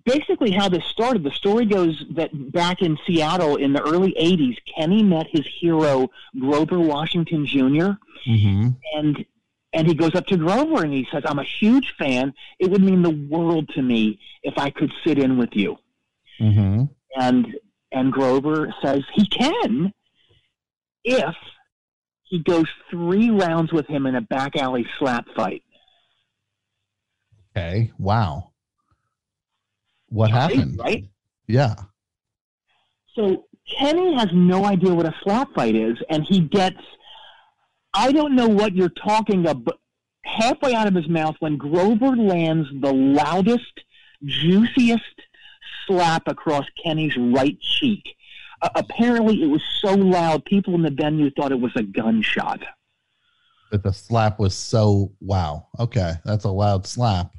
basically, 0.05 0.51
how 0.51 0.69
this 0.69 0.85
started, 0.85 1.23
the 1.23 1.31
story 1.31 1.65
goes 1.65 2.03
that 2.11 2.29
back 2.51 2.81
in 2.81 2.97
Seattle 3.05 3.57
in 3.57 3.73
the 3.73 3.81
early 3.81 4.13
'80s, 4.19 4.57
Kenny 4.75 5.03
met 5.03 5.27
his 5.27 5.45
hero 5.59 6.09
Grover 6.39 6.79
Washington 6.79 7.45
Jr. 7.45 7.97
Mm-hmm. 8.27 8.69
and 8.95 9.25
and 9.73 9.87
he 9.87 9.93
goes 9.93 10.15
up 10.15 10.25
to 10.27 10.37
Grover 10.37 10.83
and 10.83 10.93
he 10.93 11.07
says, 11.11 11.23
"I'm 11.25 11.39
a 11.39 11.43
huge 11.43 11.93
fan. 11.97 12.33
It 12.59 12.71
would 12.71 12.81
mean 12.81 13.01
the 13.01 13.27
world 13.29 13.69
to 13.75 13.81
me 13.81 14.19
if 14.43 14.57
I 14.57 14.69
could 14.69 14.91
sit 15.05 15.19
in 15.19 15.37
with 15.37 15.53
you." 15.53 15.77
Mm-hmm. 16.39 16.83
And 17.19 17.55
and 17.91 18.11
Grover 18.11 18.73
says 18.81 19.03
he 19.13 19.27
can 19.27 19.93
if 21.03 21.35
he 22.23 22.39
goes 22.39 22.65
three 22.89 23.29
rounds 23.29 23.71
with 23.71 23.87
him 23.87 24.05
in 24.05 24.15
a 24.15 24.21
back 24.21 24.55
alley 24.55 24.85
slap 24.97 25.25
fight. 25.35 25.63
Okay. 27.55 27.91
Wow. 27.97 28.51
What 30.15 30.31
Right, 30.31 30.41
happened? 30.41 30.79
right? 30.79 31.03
Yeah. 31.47 31.75
So 33.15 33.45
Kenny 33.77 34.15
has 34.15 34.29
no 34.33 34.63
idea 34.65 34.93
what 34.93 35.05
a 35.05 35.13
slap 35.23 35.53
fight 35.53 35.75
is, 35.75 35.97
and 36.09 36.23
he 36.23 36.39
gets, 36.39 36.79
I 37.93 38.13
don't 38.13 38.33
know 38.33 38.47
what 38.47 38.73
you're 38.75 38.87
talking 38.89 39.45
about, 39.45 39.77
halfway 40.23 40.73
out 40.73 40.87
of 40.87 40.95
his 40.95 41.09
mouth 41.09 41.35
when 41.39 41.57
Grover 41.57 42.15
lands 42.15 42.69
the 42.81 42.93
loudest, 42.93 43.81
juiciest 44.23 45.03
slap 45.85 46.27
across 46.27 46.65
Kenny's 46.81 47.17
right 47.17 47.59
cheek. 47.59 48.03
Uh, 48.61 48.69
apparently, 48.75 49.43
it 49.43 49.47
was 49.47 49.61
so 49.81 49.93
loud, 49.93 50.45
people 50.45 50.75
in 50.75 50.81
the 50.81 50.91
venue 50.91 51.29
thought 51.31 51.51
it 51.51 51.59
was 51.59 51.73
a 51.75 51.83
gunshot. 51.83 52.61
But 53.69 53.83
the 53.83 53.91
slap 53.91 54.39
was 54.39 54.55
so 54.55 55.11
wow. 55.19 55.67
Okay. 55.77 56.13
That's 56.23 56.45
a 56.45 56.49
loud 56.51 56.87
slap. 56.87 57.31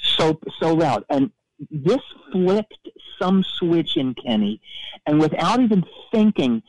so 0.00 0.40
so 0.58 0.74
loud 0.74 1.04
and 1.10 1.30
this 1.70 2.00
flipped 2.32 2.88
some 3.20 3.42
switch 3.42 3.96
in 3.96 4.14
kenny 4.14 4.60
and 5.06 5.20
without 5.20 5.60
even 5.60 5.84
thinking 6.12 6.62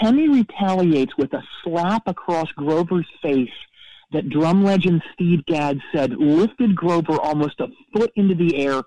kenny 0.00 0.28
retaliates 0.28 1.16
with 1.16 1.32
a 1.32 1.42
slap 1.62 2.02
across 2.06 2.50
grover's 2.52 3.06
face 3.20 3.50
that 4.12 4.28
drum 4.28 4.64
legend 4.64 5.02
steve 5.12 5.44
gadd 5.46 5.80
said 5.92 6.12
lifted 6.12 6.74
grover 6.74 7.20
almost 7.20 7.60
a 7.60 7.68
foot 7.92 8.10
into 8.16 8.34
the 8.34 8.56
air 8.56 8.82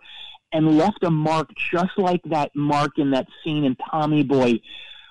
and 0.51 0.77
left 0.77 1.03
a 1.03 1.11
mark 1.11 1.49
just 1.71 1.97
like 1.97 2.21
that 2.25 2.51
mark 2.55 2.97
in 2.97 3.11
that 3.11 3.27
scene 3.43 3.63
in 3.63 3.75
tommy 3.91 4.23
boy 4.23 4.59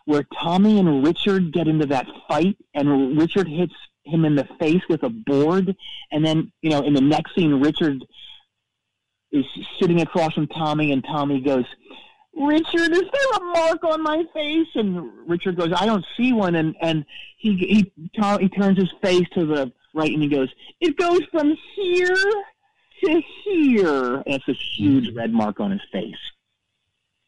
where 0.07 0.27
tommy 0.41 0.79
and 0.79 1.07
richard 1.07 1.53
get 1.53 1.69
into 1.69 1.87
that 1.87 2.07
fight 2.29 2.57
and 2.75 3.17
richard 3.19 3.47
hits 3.47 3.75
him 4.05 4.25
in 4.25 4.35
the 4.35 4.49
face 4.59 4.83
with 4.89 5.03
a 5.03 5.09
board. 5.09 5.75
And 6.11 6.25
then 6.25 6.53
you 6.61 6.71
know 6.71 6.83
in 6.83 6.95
the 6.95 7.01
next 7.01 7.35
scene 7.35 7.61
richard 7.61 8.05
is 9.33 9.45
sitting 9.81 10.01
across 10.01 10.35
from 10.35 10.47
Tommy, 10.49 10.93
and 10.93 11.03
Tommy 11.05 11.41
goes, 11.41 11.65
"Richard, 12.35 12.93
is 12.93 13.03
there 13.03 13.39
a 13.39 13.45
mark 13.45 13.85
on 13.85 14.03
my 14.03 14.25
face?" 14.35 14.69
And 14.75 15.29
Richard 15.29 15.57
goes, 15.57 15.73
"I 15.75 15.87
don't 15.87 16.05
see 16.17 16.33
one." 16.33 16.55
And 16.55 16.75
and 16.81 17.05
he 17.39 17.57
he 17.57 18.11
Tom, 18.19 18.41
he 18.41 18.49
turns 18.49 18.79
his 18.79 18.93
face 19.03 19.27
to 19.35 19.47
the 19.47 19.73
right, 19.95 20.13
and 20.13 20.23
he 20.23 20.29
goes, 20.29 20.49
"It 20.81 20.97
goes 20.97 21.21
from 21.31 21.57
here 21.75 22.15
to 23.05 23.23
here, 23.45 24.17
and 24.17 24.35
it's 24.35 24.49
a 24.49 24.53
huge 24.53 25.15
red 25.15 25.33
mark 25.33 25.61
on 25.61 25.71
his 25.71 25.83
face. 25.91 26.15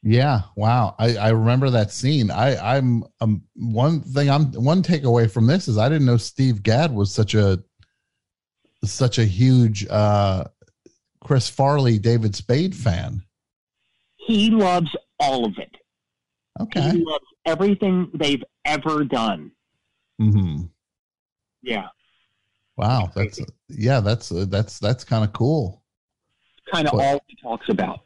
Yeah, 0.07 0.43
wow. 0.55 0.95
I, 0.99 1.17
I 1.17 1.29
remember 1.31 1.71
that 1.71 1.90
scene. 1.90 2.31
I 2.31 2.77
I'm 2.77 3.05
um 3.23 3.43
one 3.55 4.03
thing 4.03 4.29
I'm 4.31 4.53
one 4.53 4.83
takeaway 4.83 5.31
from 5.31 5.47
this 5.47 5.67
is 5.67 5.79
I 5.79 5.88
didn't 5.88 6.07
know 6.07 6.19
Steve 6.19 6.62
Gadd 6.62 6.93
was 6.93 7.12
such 7.12 7.35
a 7.35 7.62
such 8.85 9.19
a 9.19 9.25
huge 9.25 9.87
uh 9.88 10.45
Chris 11.25 11.49
Farley 11.49 11.99
David 11.99 12.37
Spade 12.37 12.75
fan. 12.75 13.23
He 14.17 14.51
loves 14.51 14.95
all 15.19 15.45
of 15.45 15.59
it. 15.59 15.75
Okay. 16.61 16.91
He 16.93 17.05
loves 17.05 17.25
everything 17.47 18.11
they've 18.15 18.43
ever 18.65 19.05
done. 19.05 19.51
hmm 20.19 20.63
Yeah, 21.63 21.89
Wow, 22.77 23.11
that's 23.15 23.41
yeah, 23.69 24.01
that's 24.01 24.33
uh, 24.33 24.47
that's 24.49 24.79
that's 24.79 25.05
kind 25.05 25.25
of 25.25 25.33
cool. 25.33 25.83
kind 26.73 26.89
of 26.89 26.99
all 26.99 27.21
he 27.27 27.37
talks 27.43 27.69
about. 27.69 28.01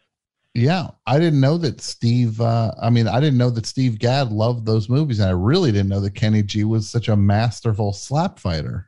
Yeah, 0.55 0.89
I 1.07 1.19
didn't 1.19 1.41
know 1.41 1.57
that 1.59 1.81
Steve. 1.81 2.41
Uh, 2.41 2.73
I 2.81 2.91
mean, 2.91 3.07
I 3.09 3.21
didn't 3.21 3.39
know 3.39 3.51
that 3.51 3.67
Steve 3.67 3.99
Gadd 3.99 4.31
loved 4.33 4.67
those 4.67 4.89
movies, 4.89 5.21
and 5.21 5.29
I 5.29 5.33
really 5.33 5.73
didn't 5.73 5.89
know 5.89 6.01
that 6.01 6.15
Kenny 6.15 6.43
G 6.43 6.65
was 6.65 6.89
such 6.89 7.09
a 7.09 7.17
masterful 7.17 7.93
slap 7.93 8.39
fighter. 8.39 8.88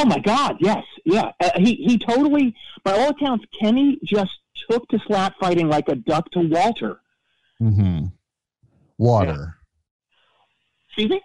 Oh 0.00 0.04
my 0.04 0.20
God, 0.20 0.58
yes, 0.60 0.84
yeah. 1.04 1.32
Uh, 1.40 1.50
he 1.56 1.74
he 1.74 1.98
totally, 1.98 2.54
by 2.84 2.92
all 2.92 3.10
accounts, 3.10 3.44
Kenny 3.60 3.98
just 4.04 4.30
took 4.70 4.86
to 4.90 4.98
slap 5.08 5.34
fighting 5.40 5.68
like 5.68 5.88
a 5.88 5.96
duck 5.96 6.30
to 6.30 6.40
Walter. 6.40 7.00
hmm 7.58 8.04
Water. 8.96 9.56
Excuse 10.86 11.10
me? 11.10 11.20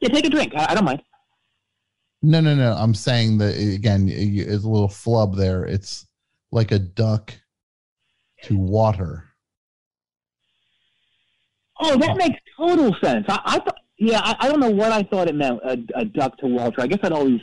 Yeah, 0.00 0.08
take 0.10 0.24
a 0.24 0.30
drink. 0.30 0.52
I, 0.56 0.66
I 0.70 0.74
don't 0.74 0.84
mind. 0.84 1.02
No, 2.22 2.40
no, 2.40 2.54
no. 2.54 2.74
I'm 2.74 2.94
saying 2.94 3.38
that 3.38 3.56
again. 3.56 4.08
It's 4.08 4.64
a 4.64 4.68
little 4.68 4.88
flub 4.88 5.34
there. 5.36 5.64
It's 5.64 6.06
like 6.52 6.70
a 6.70 6.78
duck 6.78 7.34
to 8.44 8.56
water. 8.56 9.24
Oh, 11.80 11.96
that 11.98 12.16
makes 12.16 12.38
total 12.56 12.94
sense. 13.02 13.26
I, 13.28 13.40
I 13.44 13.58
thought, 13.58 13.78
yeah, 13.98 14.20
I, 14.22 14.36
I 14.40 14.48
don't 14.48 14.60
know 14.60 14.70
what 14.70 14.92
I 14.92 15.02
thought 15.02 15.28
it 15.28 15.34
meant. 15.34 15.60
A, 15.64 15.78
a 15.94 16.04
duck 16.04 16.38
to 16.38 16.46
Walter. 16.46 16.80
I 16.82 16.86
guess 16.86 17.00
I'd 17.02 17.12
always 17.12 17.40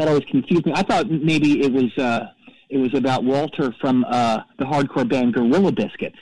that 0.00 0.08
always 0.08 0.24
confused 0.30 0.64
me. 0.66 0.72
I 0.74 0.82
thought 0.82 1.10
maybe 1.10 1.60
it 1.60 1.72
was 1.72 1.96
uh, 1.98 2.26
it 2.70 2.78
was 2.78 2.94
about 2.94 3.22
Walter 3.24 3.74
from 3.80 4.04
uh, 4.08 4.38
the 4.58 4.64
hardcore 4.64 5.08
band 5.08 5.34
Gorilla 5.34 5.72
Biscuits, 5.72 6.18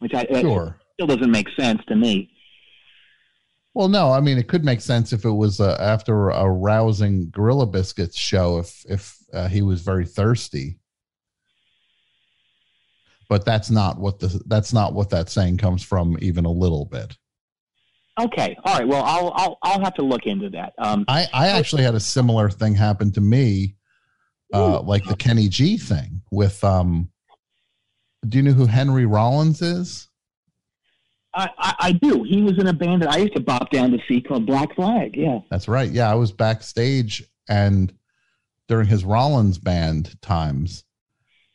which 0.00 0.12
I 0.14 0.26
Sure. 0.40 0.76
still 0.94 1.06
doesn't 1.06 1.30
make 1.30 1.48
sense 1.58 1.80
to 1.88 1.94
me. 1.94 2.30
Well, 3.72 3.88
no, 3.88 4.10
I 4.12 4.20
mean 4.20 4.38
it 4.38 4.48
could 4.48 4.64
make 4.64 4.80
sense 4.80 5.12
if 5.12 5.24
it 5.24 5.30
was 5.30 5.60
uh, 5.60 5.76
after 5.80 6.30
a 6.30 6.48
rousing 6.48 7.30
Gorilla 7.30 7.66
Biscuits 7.66 8.16
show 8.16 8.58
if 8.58 8.84
if 8.88 9.16
uh, 9.32 9.48
he 9.48 9.62
was 9.62 9.82
very 9.82 10.06
thirsty. 10.06 10.78
But 13.28 13.44
that's 13.44 13.70
not 13.70 13.98
what 13.98 14.18
the 14.18 14.40
that's 14.46 14.72
not 14.72 14.92
what 14.92 15.10
that 15.10 15.28
saying 15.30 15.58
comes 15.58 15.82
from 15.82 16.16
even 16.20 16.44
a 16.44 16.50
little 16.50 16.84
bit. 16.84 17.16
Okay, 18.20 18.56
all 18.64 18.78
right. 18.78 18.86
Well, 18.86 19.02
I'll 19.02 19.32
I'll 19.34 19.58
I'll 19.62 19.80
have 19.80 19.94
to 19.94 20.02
look 20.02 20.26
into 20.26 20.48
that. 20.50 20.72
Um, 20.78 21.04
I 21.08 21.26
I 21.32 21.48
actually 21.48 21.82
had 21.82 21.94
a 21.94 22.00
similar 22.00 22.48
thing 22.48 22.74
happen 22.74 23.10
to 23.12 23.20
me, 23.20 23.74
uh, 24.52 24.80
like 24.82 25.04
the 25.04 25.16
Kenny 25.16 25.48
G 25.48 25.76
thing 25.76 26.22
with 26.30 26.62
um. 26.62 27.10
Do 28.26 28.38
you 28.38 28.42
know 28.42 28.52
who 28.52 28.66
Henry 28.66 29.04
Rollins 29.04 29.60
is? 29.60 30.08
I, 31.34 31.50
I 31.58 31.74
I 31.80 31.92
do. 31.92 32.22
He 32.22 32.40
was 32.40 32.58
in 32.58 32.68
a 32.68 32.72
band 32.72 33.02
that 33.02 33.10
I 33.10 33.18
used 33.18 33.34
to 33.34 33.42
bop 33.42 33.70
down 33.70 33.90
to 33.90 33.98
see 34.08 34.20
called 34.20 34.46
Black 34.46 34.74
Flag. 34.76 35.16
Yeah. 35.16 35.40
That's 35.50 35.68
right. 35.68 35.90
Yeah, 35.90 36.10
I 36.10 36.14
was 36.14 36.32
backstage 36.32 37.22
and 37.48 37.92
during 38.68 38.86
his 38.86 39.04
Rollins 39.04 39.58
band 39.58 40.20
times, 40.22 40.84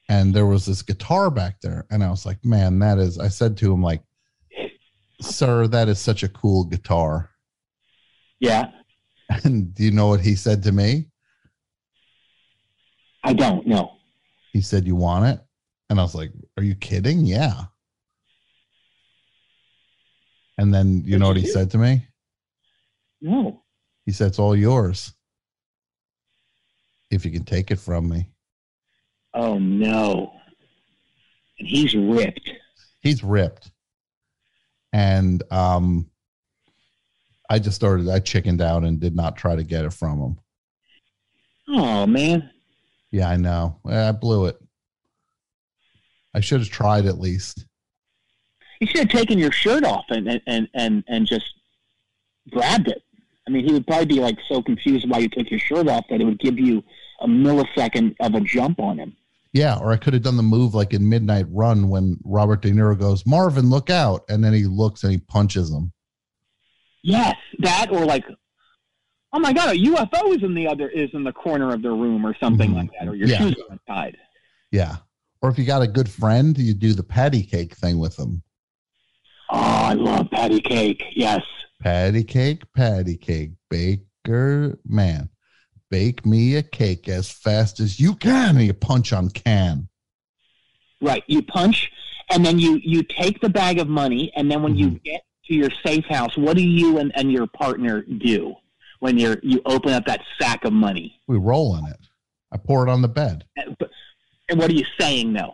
and 0.10 0.34
there 0.34 0.46
was 0.46 0.66
this 0.66 0.82
guitar 0.82 1.32
back 1.32 1.62
there, 1.62 1.86
and 1.90 2.04
I 2.04 2.10
was 2.10 2.26
like, 2.26 2.44
"Man, 2.44 2.80
that 2.80 3.00
is." 3.00 3.18
I 3.18 3.30
said 3.30 3.58
to 3.58 3.74
him, 3.74 3.82
"Like, 3.82 4.04
sir, 5.22 5.68
that 5.68 5.90
is 5.90 6.00
such 6.00 6.24
a 6.24 6.30
cool 6.30 6.66
guitar." 6.66 7.32
Yeah. 8.40 8.72
And 9.44 9.76
do 9.76 9.84
you 9.84 9.92
know 9.92 10.08
what 10.08 10.22
he 10.22 10.34
said 10.34 10.64
to 10.64 10.72
me? 10.72 11.06
I 13.24 13.34
don't 13.34 13.68
know. 13.68 13.92
He 14.54 14.62
said, 14.62 14.88
"You 14.88 14.96
want 14.96 15.26
it?" 15.26 15.40
And 15.90 16.00
I 16.00 16.04
was 16.04 16.16
like, 16.16 16.32
"Are 16.58 16.64
you 16.64 16.74
kidding?" 16.74 17.26
Yeah. 17.26 17.66
And 20.58 20.74
then 20.74 21.04
you 21.06 21.20
know 21.20 21.28
what 21.28 21.38
he 21.38 21.46
said 21.46 21.70
to 21.72 21.78
me? 21.78 22.08
No. 23.22 23.64
He 24.06 24.12
said, 24.12 24.28
"It's 24.28 24.40
all 24.40 24.56
yours 24.56 25.14
if 27.12 27.24
you 27.24 27.32
can 27.32 27.46
take 27.46 27.72
it 27.72 27.80
from 27.80 28.10
me." 28.10 28.32
Oh 29.34 29.60
no. 29.60 30.34
And 31.60 31.68
he's 31.68 31.94
ripped. 31.94 32.50
he's 33.02 33.24
ripped 33.24 33.72
and 34.94 35.44
um 35.52 36.10
i 37.50 37.60
just 37.60 37.76
started 37.76 38.08
i 38.10 38.20
chickened 38.20 38.62
out 38.62 38.84
and 38.84 39.00
did 39.00 39.16
not 39.16 39.36
try 39.38 39.56
to 39.56 39.64
get 39.64 39.86
it 39.86 39.94
from 39.94 40.20
him 40.20 40.40
Oh 41.72 42.06
man. 42.08 42.50
yeah 43.12 43.30
i 43.30 43.38
know 43.38 43.80
i 43.86 44.12
blew 44.12 44.46
it 44.48 44.58
i 46.34 46.40
should 46.40 46.60
have 46.62 46.70
tried 46.70 47.06
at 47.06 47.20
least 47.20 47.66
You 48.82 48.88
should 48.88 49.00
have 49.02 49.10
taken 49.10 49.38
your 49.38 49.52
shirt 49.52 49.84
off 49.84 50.06
and 50.10 50.42
and 50.48 50.68
and 50.74 51.04
and 51.08 51.28
just 51.28 51.54
grabbed 52.50 52.88
it. 52.88 53.04
I 53.48 53.52
mean, 53.52 53.66
he 53.66 53.74
would 53.74 53.86
probably 53.86 54.06
be 54.06 54.20
like 54.22 54.38
so 54.48 54.62
confused 54.62 55.10
why 55.10 55.18
you 55.20 55.28
took 55.30 55.50
your 55.52 55.60
shirt 55.60 55.88
off 55.88 56.06
that 56.10 56.22
it 56.22 56.24
would 56.24 56.40
give 56.40 56.58
you 56.60 56.84
a 57.20 57.28
millisecond 57.28 58.16
of 58.22 58.34
a 58.36 58.42
jump 58.42 58.80
on 58.80 58.98
him. 59.00 59.16
Yeah 59.54 59.78
or 59.80 59.92
i 59.92 59.98
could 59.98 60.14
have 60.14 60.22
done 60.24 60.38
the 60.38 60.44
move 60.44 60.74
like 60.76 60.94
in 60.94 61.08
midnight 61.08 61.46
run 61.50 61.90
when 61.90 62.18
robert 62.24 62.62
de 62.62 62.70
niro 62.72 62.98
goes 62.98 63.26
marvin 63.26 63.70
look 63.70 63.90
out 63.90 64.22
and 64.30 64.44
then 64.44 64.54
he 64.54 64.66
looks 64.66 65.04
and 65.04 65.12
he 65.12 65.18
punches 65.18 65.72
him 65.72 65.92
Yes, 67.02 67.36
that 67.60 67.88
or 67.92 68.04
like, 68.06 68.26
oh 69.32 69.40
my 69.40 69.54
god, 69.54 69.70
a 69.74 69.80
UFO 69.80 70.36
is 70.36 70.44
in 70.44 70.54
the 70.54 70.68
other 70.68 70.90
is 70.90 71.10
in 71.14 71.24
the 71.24 71.32
corner 71.32 71.74
of 71.74 71.82
the 71.82 71.90
room 71.90 72.26
or 72.26 72.36
something 72.42 72.72
Mhm. 72.72 72.76
like 72.76 72.90
that, 73.00 73.08
or 73.08 73.16
your 73.16 73.30
Yeah. 73.30 73.38
shoes 73.38 73.56
are 73.70 73.80
tied. 73.88 74.18
yeah 74.72 74.98
or 75.42 75.50
if 75.50 75.58
you 75.58 75.64
got 75.64 75.82
a 75.82 75.88
good 75.88 76.10
friend 76.10 76.58
you 76.58 76.74
do 76.74 76.92
the 76.94 77.02
patty 77.04 77.42
cake 77.42 77.74
thing 77.76 78.00
with 78.00 78.18
them 78.18 78.44
Oh, 79.50 79.58
I 79.58 79.94
love 79.94 80.30
patty 80.30 80.60
cake. 80.60 81.04
Yes. 81.16 81.42
patty 81.80 82.24
cake 82.26 82.64
patty 82.74 83.16
cake 83.16 83.52
baker 83.70 84.78
man 84.86 85.30
bake 85.90 86.26
me 86.26 86.56
a 86.56 86.64
cake 86.64 87.10
as 87.10 87.32
fast 87.32 87.80
as 87.80 88.00
you 88.00 88.16
can 88.16 88.58
and 88.58 88.66
you 88.66 88.74
punch 88.74 89.12
on 89.14 89.30
can 89.30 89.90
Right. 91.02 91.24
You 91.28 91.42
punch, 91.42 91.92
and 92.30 92.46
then 92.46 92.60
you 92.60 92.80
you 92.84 93.04
take 93.04 93.40
the 93.42 93.50
bag 93.50 93.80
of 93.80 93.88
money, 93.88 94.32
and 94.36 94.52
then 94.52 94.62
when 94.62 94.76
you 94.76 94.88
mm-hmm. 94.88 94.98
get 95.04 95.22
to 95.46 95.54
your 95.54 95.70
safe 95.86 96.06
house, 96.06 96.38
what 96.38 96.58
do 96.58 96.64
you 96.64 96.98
and, 96.98 97.12
and 97.16 97.32
your 97.32 97.48
partner 97.48 98.02
do 98.02 98.56
when 99.00 99.18
you're 99.18 99.38
you 99.42 99.62
open 99.66 99.92
up 99.94 100.06
that 100.06 100.22
sack 100.40 100.66
of 100.66 100.74
money? 100.74 101.20
we 101.28 101.38
roll 101.38 101.78
in 101.78 101.86
it 101.86 102.00
i 102.52 102.58
pour 102.58 102.86
it 102.86 102.90
on 102.90 103.02
the 103.02 103.08
bed 103.08 103.46
And, 103.56 103.76
but, 103.80 103.90
and 104.50 104.60
what 104.60 104.70
are 104.70 104.74
you 104.74 104.86
saying 105.00 105.34
though? 105.34 105.54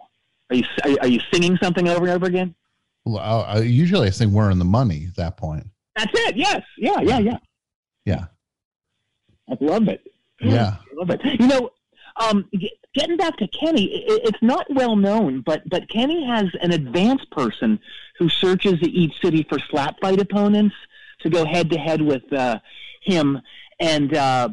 Are 0.50 0.56
you 0.56 0.64
are, 0.84 0.92
are 1.02 1.08
you 1.08 1.20
singing 1.32 1.58
something 1.62 1.88
over 1.88 2.06
and 2.06 2.10
over 2.10 2.26
again? 2.26 2.56
Well, 3.06 3.20
I, 3.20 3.58
I, 3.58 3.60
usually 3.60 4.08
i 4.08 4.12
sing 4.12 4.34
we're 4.34 4.50
in 4.50 4.58
the 4.58 4.66
money 4.66 5.06
at 5.08 5.16
that 5.18 5.38
point 5.38 5.68
That's 5.96 6.12
it. 6.14 6.38
Yes. 6.38 6.64
Yeah. 6.78 7.02
Yeah. 7.02 7.20
Yeah. 7.20 7.38
yeah 8.06 8.26
I 9.48 9.58
love 9.60 9.88
it. 9.90 10.02
Yeah 10.54 10.76
I 10.80 10.96
love 10.96 11.10
it. 11.10 11.22
You 11.40 11.48
know, 11.48 11.70
um, 12.18 12.50
getting 12.94 13.18
back 13.18 13.38
to 13.38 13.48
Kenny, 13.48 14.06
i 14.10 14.20
it's 14.24 14.42
not 14.42 14.66
well 14.70 14.96
known, 14.96 15.42
but 15.42 15.68
but 15.70 15.90
Kenny 15.90 16.26
has 16.26 16.46
an 16.62 16.72
advanced 16.72 17.30
person 17.32 17.80
who 18.18 18.30
searches 18.30 18.82
each 18.82 19.14
city 19.22 19.46
for 19.50 19.60
slap 19.60 20.00
fight 20.02 20.20
opponents 20.20 20.76
to 21.22 21.30
go 21.30 21.46
head 21.46 21.70
to 21.72 21.78
head 21.78 22.02
with 22.02 22.32
uh, 22.34 22.60
him, 23.02 23.42
and 23.80 24.14
uh, 24.14 24.50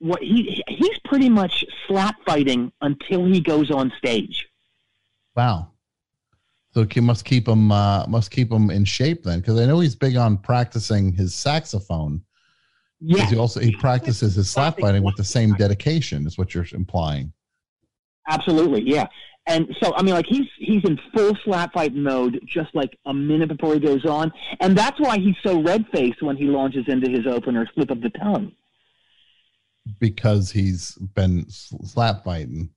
what 0.00 0.22
he 0.22 0.62
he's 0.66 0.98
pretty 1.04 1.28
much 1.28 1.64
slap 1.86 2.16
fighting 2.26 2.72
until 2.80 3.24
he 3.24 3.40
goes 3.40 3.70
on 3.70 3.92
stage. 3.98 4.48
wow 5.36 5.68
so 6.72 6.86
he 6.90 7.00
must 7.00 7.24
keep 7.24 7.46
him 7.46 7.70
uh, 7.70 8.06
must 8.06 8.30
keep 8.30 8.50
him 8.50 8.70
in 8.70 8.84
shape 8.84 9.22
then 9.22 9.40
because 9.40 9.60
i 9.60 9.66
know 9.66 9.80
he's 9.80 9.94
big 9.94 10.16
on 10.16 10.36
practicing 10.36 11.12
his 11.12 11.34
saxophone 11.34 12.22
Yeah, 13.00 13.24
he 13.26 13.36
also 13.36 13.60
he 13.60 13.74
practices 13.76 14.34
his 14.34 14.50
slap 14.50 14.78
fighting 14.78 15.02
with 15.02 15.16
the 15.16 15.24
same 15.24 15.54
dedication 15.54 16.26
is 16.26 16.36
what 16.36 16.54
you're 16.54 16.66
implying 16.72 17.32
absolutely. 18.30 18.82
Yeah. 18.82 19.06
And 19.46 19.74
so, 19.82 19.94
I 19.96 20.02
mean, 20.02 20.14
like 20.14 20.26
he's 20.28 20.46
he's 20.58 20.84
in 20.84 20.98
full 21.14 21.36
slap 21.44 21.72
fight 21.72 21.94
mode, 21.94 22.40
just 22.46 22.74
like 22.74 22.96
a 23.06 23.14
minute 23.14 23.48
before 23.48 23.74
he 23.74 23.80
goes 23.80 24.04
on, 24.04 24.32
and 24.60 24.76
that's 24.76 25.00
why 25.00 25.18
he's 25.18 25.34
so 25.44 25.60
red 25.62 25.86
faced 25.92 26.22
when 26.22 26.36
he 26.36 26.44
launches 26.44 26.84
into 26.88 27.10
his 27.10 27.26
opener, 27.26 27.66
slip 27.74 27.90
of 27.90 28.00
the 28.00 28.10
tongue. 28.10 28.52
because 29.98 30.50
he's 30.50 30.94
been 31.14 31.48
slap 31.48 32.22
fighting. 32.22 32.70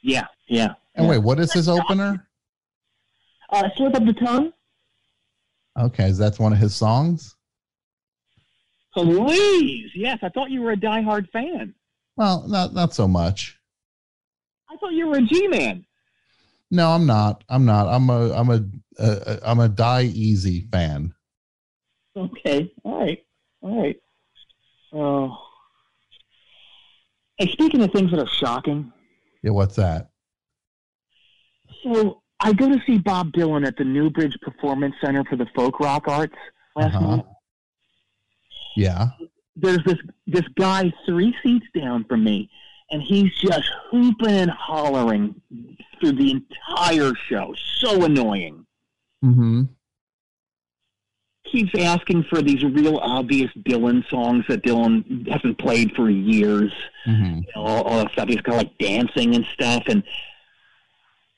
Yeah, 0.00 0.26
yeah. 0.46 0.74
And 0.94 1.06
yeah. 1.06 1.10
wait, 1.10 1.18
what 1.18 1.40
is 1.40 1.52
his 1.52 1.68
opener? 1.68 2.28
Uh, 3.50 3.68
slip 3.76 3.94
of 3.94 4.06
the 4.06 4.12
tongue. 4.12 4.52
Okay, 5.78 6.08
is 6.08 6.18
that 6.18 6.38
one 6.38 6.52
of 6.52 6.58
his 6.58 6.74
songs? 6.74 7.36
Please, 9.04 9.90
yes. 9.94 10.18
I 10.22 10.28
thought 10.30 10.50
you 10.50 10.62
were 10.62 10.72
a 10.72 10.76
diehard 10.76 11.30
fan. 11.30 11.74
Well, 12.16 12.46
not 12.48 12.72
not 12.74 12.94
so 12.94 13.06
much. 13.08 13.58
I 14.70 14.76
thought 14.76 14.92
you 14.92 15.06
were 15.08 15.18
a 15.18 15.22
G-man. 15.22 15.84
No, 16.70 16.90
I'm 16.90 17.06
not. 17.06 17.44
I'm 17.48 17.64
not. 17.64 17.86
I'm 17.88 18.10
a 18.10 18.32
I'm 18.32 18.50
a 18.50 18.64
uh, 18.98 19.36
I'm 19.42 19.60
a 19.60 19.68
die 19.68 20.02
easy 20.04 20.68
fan. 20.72 21.14
Okay, 22.16 22.72
all 22.84 22.98
right, 23.00 23.24
all 23.62 23.82
right. 23.82 23.96
Oh. 24.92 25.36
Hey, 27.38 27.46
speaking 27.52 27.82
of 27.82 27.92
things 27.92 28.10
that 28.10 28.18
are 28.20 28.26
shocking, 28.26 28.92
Yeah, 29.42 29.52
what's 29.52 29.76
that? 29.76 30.10
so 31.84 32.22
I 32.40 32.52
go 32.52 32.68
to 32.68 32.80
see 32.86 32.98
Bob 32.98 33.32
Dylan 33.32 33.66
at 33.66 33.76
the 33.76 33.84
Newbridge 33.84 34.36
Performance 34.42 34.94
Center 35.00 35.24
for 35.24 35.36
the 35.36 35.46
Folk 35.54 35.78
Rock 35.80 36.08
Arts 36.08 36.34
last 36.76 36.96
Uh-huh. 36.96 37.16
night. 37.16 37.24
Yeah. 38.76 39.08
There's 39.56 39.82
this 39.84 39.98
this 40.26 40.46
guy 40.56 40.92
three 41.04 41.34
seats 41.42 41.66
down 41.74 42.04
from 42.04 42.22
me, 42.22 42.48
and 42.90 43.02
he's 43.02 43.34
just 43.40 43.68
hooping 43.90 44.28
and 44.28 44.50
hollering 44.50 45.40
through 46.00 46.12
the 46.12 46.30
entire 46.30 47.12
show. 47.28 47.54
So 47.80 48.04
annoying. 48.04 48.64
Mm-hmm. 49.24 49.62
Keeps 51.50 51.72
asking 51.78 52.24
for 52.24 52.42
these 52.42 52.62
real 52.62 52.98
obvious 52.98 53.50
Dylan 53.66 54.08
songs 54.10 54.44
that 54.48 54.62
Dylan 54.62 55.28
hasn't 55.28 55.58
played 55.58 55.92
for 55.96 56.10
years. 56.10 56.72
Mm-hmm. 57.06 57.38
you 57.38 57.46
know, 57.56 57.62
all, 57.62 57.82
all 57.82 57.98
that 57.98 58.12
stuff. 58.12 58.28
He's 58.28 58.40
kind 58.42 58.60
of 58.60 58.66
like 58.66 58.78
dancing 58.78 59.34
and 59.34 59.46
stuff. 59.54 59.82
And 59.88 60.04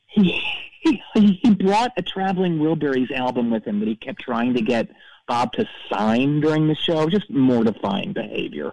he, 0.09 0.43
he 0.83 1.01
he 1.43 1.55
brought 1.55 1.93
a 1.97 2.03
Traveling 2.03 2.59
Wilburys 2.59 3.11
album 3.13 3.51
with 3.51 3.65
him 3.65 3.79
that 3.81 3.89
he 3.89 3.97
kept 3.97 4.21
trying 4.21 4.55
to 4.55 4.63
get 4.63 4.89
Bob 5.31 5.53
to 5.53 5.65
sign 5.89 6.41
during 6.41 6.67
the 6.67 6.75
show. 6.75 7.09
Just 7.09 7.31
mortifying 7.31 8.13
behavior. 8.13 8.73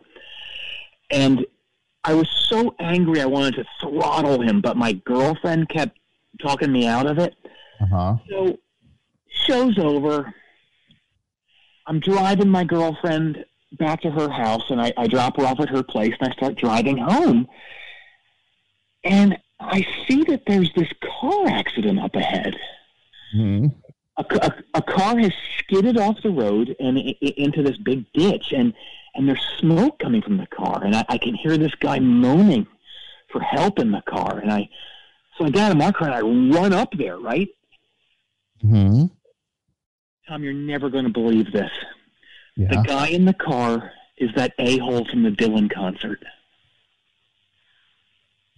And 1.12 1.46
I 2.04 2.16
was 2.16 2.28
so 2.50 2.74
angry 2.80 3.22
I 3.22 3.28
wanted 3.28 3.54
to 3.58 3.66
throttle 3.80 4.42
him, 4.42 4.60
but 4.60 4.76
my 4.76 4.94
girlfriend 4.94 5.70
kept 5.70 6.00
talking 6.42 6.72
me 6.72 6.88
out 6.88 7.06
of 7.06 7.20
it. 7.20 7.36
Uh-huh. 7.80 8.16
So, 8.28 8.58
show's 9.30 9.78
over. 9.78 10.34
I'm 11.86 12.00
driving 12.00 12.50
my 12.50 12.64
girlfriend 12.64 13.46
back 13.74 14.02
to 14.02 14.10
her 14.10 14.28
house, 14.28 14.72
and 14.72 14.82
I, 14.82 14.92
I 14.98 15.06
drop 15.06 15.38
her 15.38 15.46
off 15.46 15.60
at 15.60 15.70
her 15.70 15.84
place, 15.84 16.16
and 16.20 16.28
I 16.28 16.36
start 16.36 16.56
driving 16.56 16.98
home. 16.98 17.48
And 19.04 19.38
I 19.60 19.86
see 20.08 20.24
that 20.24 20.42
there's 20.48 20.74
this 20.74 20.90
car 21.22 21.48
accident 21.50 22.00
up 22.00 22.16
ahead. 22.16 22.56
hmm 23.36 23.68
A, 24.18 24.26
a, 24.42 24.64
a 24.76 24.82
car 24.82 25.18
has 25.20 25.32
skidded 25.60 25.98
off 25.98 26.22
the 26.24 26.32
road 26.32 26.76
and 26.80 26.98
i- 26.98 27.16
i- 27.22 27.34
into 27.38 27.62
this 27.62 27.78
big 27.78 28.06
ditch, 28.14 28.52
and, 28.52 28.74
and 29.16 29.28
there's 29.28 29.42
smoke 29.60 30.00
coming 30.00 30.22
from 30.22 30.38
the 30.38 30.48
car, 30.48 30.84
and 30.84 30.96
I, 30.96 31.06
I 31.10 31.18
can 31.20 31.36
hear 31.36 31.58
this 31.58 31.76
guy 31.76 32.00
moaning 32.00 32.66
for 33.32 33.42
help 33.42 33.78
in 33.80 33.92
the 33.92 34.02
car, 34.10 34.40
and 34.40 34.52
I 34.52 34.70
so 35.38 35.46
I 35.46 35.50
get 35.52 35.64
out 35.66 35.72
of 35.72 35.78
my 35.78 35.92
car 35.92 36.08
and 36.10 36.16
I 36.56 36.58
run 36.60 36.74
up 36.74 36.90
there, 36.98 37.20
right? 37.20 37.48
hmm 38.62 39.06
Tom, 40.28 40.44
you're 40.44 40.52
never 40.54 40.90
going 40.90 41.04
to 41.06 41.12
believe 41.12 41.52
this. 41.54 41.70
Yeah. 42.56 42.70
The 42.70 42.82
guy 42.88 43.08
in 43.10 43.24
the 43.26 43.36
car 43.36 43.92
is 44.18 44.32
that 44.36 44.54
a 44.58 44.80
hole 44.80 45.06
from 45.06 45.22
the 45.24 45.30
Dylan 45.30 45.72
concert. 45.72 46.20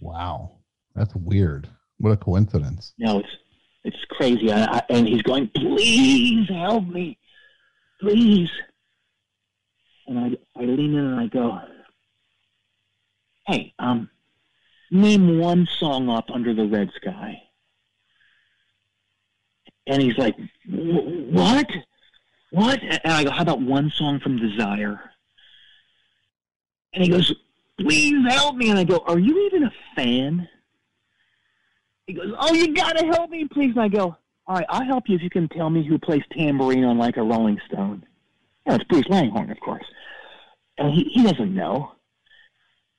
Wow. 0.00 0.52
That's 0.94 1.14
weird. 1.14 1.68
What 1.98 2.10
a 2.12 2.16
coincidence. 2.16 2.94
No, 2.98 3.18
it's 3.20 3.28
it's 3.84 4.04
crazy. 4.10 4.52
I, 4.52 4.64
I, 4.64 4.82
and 4.90 5.06
he's 5.08 5.22
going, 5.22 5.48
please 5.54 6.48
help 6.48 6.86
me, 6.86 7.18
please. 8.00 8.50
And 10.06 10.18
I 10.18 10.60
I 10.60 10.64
lean 10.64 10.94
in 10.94 11.04
and 11.04 11.20
I 11.20 11.26
go, 11.26 11.60
hey, 13.46 13.72
um, 13.78 14.10
name 14.90 15.38
one 15.38 15.66
song 15.78 16.08
up 16.08 16.30
under 16.30 16.54
the 16.54 16.66
red 16.66 16.90
sky. 16.96 17.42
And 19.86 20.02
he's 20.02 20.18
like, 20.18 20.36
what? 20.68 21.66
What? 22.50 22.80
And 22.82 23.00
I 23.12 23.24
go, 23.24 23.30
how 23.30 23.42
about 23.42 23.60
one 23.60 23.90
song 23.90 24.20
from 24.20 24.36
Desire? 24.36 25.00
And 26.92 27.04
he 27.04 27.10
goes, 27.10 27.32
please 27.78 28.26
help 28.28 28.56
me. 28.56 28.70
And 28.70 28.78
I 28.78 28.84
go, 28.84 28.98
are 29.06 29.18
you 29.18 29.46
even 29.46 29.64
a 29.64 29.72
fan? 29.94 30.48
He 32.10 32.16
goes, 32.16 32.34
oh, 32.40 32.52
you 32.52 32.74
gotta 32.74 33.06
help 33.06 33.30
me, 33.30 33.46
please. 33.46 33.70
And 33.70 33.82
I 33.82 33.86
go, 33.86 34.16
all 34.48 34.56
right, 34.56 34.66
I'll 34.68 34.84
help 34.84 35.08
you 35.08 35.14
if 35.14 35.22
you 35.22 35.30
can 35.30 35.48
tell 35.48 35.70
me 35.70 35.86
who 35.86 35.96
plays 35.96 36.24
tambourine 36.32 36.82
on 36.82 36.98
like 36.98 37.16
a 37.16 37.22
Rolling 37.22 37.60
Stone. 37.68 38.04
Yeah, 38.66 38.74
it's 38.74 38.84
Bruce 38.84 39.08
Langhorne, 39.08 39.52
of 39.52 39.60
course. 39.60 39.84
And 40.76 40.92
he, 40.92 41.04
he 41.04 41.22
doesn't 41.22 41.54
know. 41.54 41.92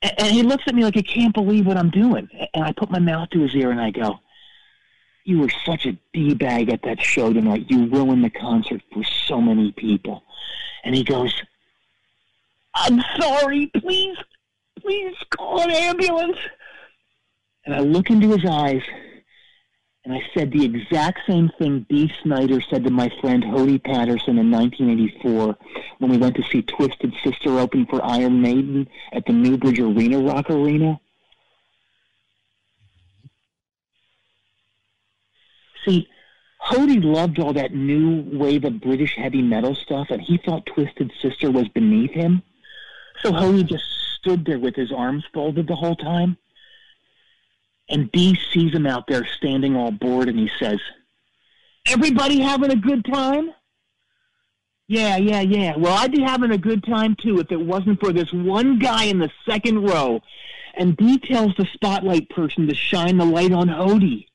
And, 0.00 0.14
and 0.18 0.32
he 0.32 0.42
looks 0.42 0.64
at 0.66 0.74
me 0.74 0.82
like 0.82 0.94
he 0.94 1.02
can't 1.02 1.34
believe 1.34 1.66
what 1.66 1.76
I'm 1.76 1.90
doing. 1.90 2.26
And 2.54 2.64
I 2.64 2.72
put 2.72 2.90
my 2.90 3.00
mouth 3.00 3.28
to 3.30 3.40
his 3.40 3.54
ear 3.54 3.70
and 3.70 3.82
I 3.82 3.90
go, 3.90 4.18
you 5.24 5.40
were 5.40 5.50
such 5.66 5.84
a 5.84 5.98
D-bag 6.14 6.70
at 6.70 6.80
that 6.84 6.98
show 6.98 7.34
tonight. 7.34 7.66
You 7.68 7.88
ruined 7.88 8.24
the 8.24 8.30
concert 8.30 8.80
for 8.94 9.04
so 9.04 9.42
many 9.42 9.72
people. 9.72 10.24
And 10.84 10.94
he 10.94 11.04
goes, 11.04 11.34
I'm 12.74 13.04
sorry. 13.20 13.66
Please, 13.76 14.16
please 14.80 15.14
call 15.36 15.60
an 15.60 15.70
ambulance. 15.70 16.38
And 17.64 17.74
I 17.74 17.80
look 17.80 18.10
into 18.10 18.30
his 18.32 18.44
eyes, 18.44 18.82
and 20.04 20.12
I 20.12 20.20
said 20.34 20.50
the 20.50 20.64
exact 20.64 21.20
same 21.28 21.50
thing 21.58 21.86
Dee 21.88 22.12
Snider 22.22 22.60
said 22.60 22.84
to 22.84 22.90
my 22.90 23.08
friend 23.20 23.42
Hodie 23.44 23.82
Patterson 23.82 24.38
in 24.38 24.50
1984 24.50 25.56
when 25.98 26.10
we 26.10 26.18
went 26.18 26.34
to 26.36 26.42
see 26.42 26.62
Twisted 26.62 27.14
Sister 27.22 27.60
open 27.60 27.86
for 27.86 28.04
Iron 28.04 28.42
Maiden 28.42 28.88
at 29.12 29.26
the 29.26 29.32
Newbridge 29.32 29.78
Arena 29.78 30.18
Rock 30.18 30.50
Arena. 30.50 31.00
See, 35.84 36.08
Hodie 36.60 37.02
loved 37.02 37.38
all 37.38 37.52
that 37.52 37.74
new 37.74 38.24
wave 38.32 38.64
of 38.64 38.80
British 38.80 39.16
heavy 39.16 39.42
metal 39.42 39.74
stuff, 39.76 40.08
and 40.10 40.20
he 40.20 40.36
thought 40.36 40.66
Twisted 40.66 41.12
Sister 41.20 41.50
was 41.50 41.68
beneath 41.68 42.12
him. 42.12 42.42
So 43.20 43.30
Hodie 43.30 43.68
just 43.68 43.84
stood 44.18 44.44
there 44.44 44.58
with 44.58 44.74
his 44.74 44.90
arms 44.90 45.24
folded 45.32 45.68
the 45.68 45.76
whole 45.76 45.96
time. 45.96 46.36
And 47.92 48.10
Dee 48.10 48.38
sees 48.52 48.72
him 48.72 48.86
out 48.86 49.06
there 49.06 49.24
standing 49.36 49.76
all 49.76 49.92
bored, 49.92 50.28
and 50.28 50.38
he 50.38 50.50
says, 50.58 50.80
Everybody 51.86 52.40
having 52.40 52.70
a 52.70 52.76
good 52.76 53.04
time? 53.04 53.52
Yeah, 54.88 55.16
yeah, 55.16 55.40
yeah. 55.40 55.76
Well, 55.76 55.92
I'd 55.92 56.12
be 56.12 56.22
having 56.22 56.52
a 56.52 56.58
good 56.58 56.84
time 56.84 57.16
too 57.16 57.38
if 57.38 57.52
it 57.52 57.60
wasn't 57.60 58.00
for 58.00 58.12
this 58.12 58.32
one 58.32 58.78
guy 58.78 59.04
in 59.04 59.18
the 59.18 59.30
second 59.48 59.82
row. 59.82 60.20
And 60.74 60.96
Dee 60.96 61.18
tells 61.18 61.54
the 61.56 61.66
spotlight 61.74 62.30
person 62.30 62.66
to 62.66 62.74
shine 62.74 63.18
the 63.18 63.24
light 63.24 63.52
on 63.52 63.68
Hodie. 63.68 64.26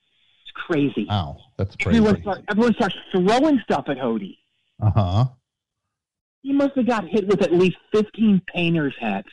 It's 0.43 0.51
crazy. 0.53 1.05
Wow. 1.09 1.37
That's 1.57 1.75
crazy. 1.75 1.97
Everyone, 1.97 2.21
start, 2.21 2.43
everyone 2.49 2.73
starts 2.75 2.95
throwing 3.11 3.59
stuff 3.59 3.85
at 3.87 3.97
Hodie. 3.97 4.37
Uh-huh. 4.81 5.25
He 6.43 6.53
must 6.53 6.75
have 6.75 6.85
got 6.85 7.07
hit 7.07 7.27
with 7.27 7.41
at 7.41 7.53
least 7.53 7.77
15 7.91 8.41
painter's 8.53 8.95
hats. 8.99 9.29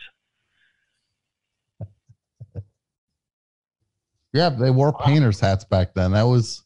Yeah, 4.35 4.51
they 4.51 4.71
wore 4.71 4.93
painters 4.93 5.39
hats 5.39 5.65
back 5.65 5.95
then. 5.95 6.11
That 6.11 6.25
was 6.25 6.65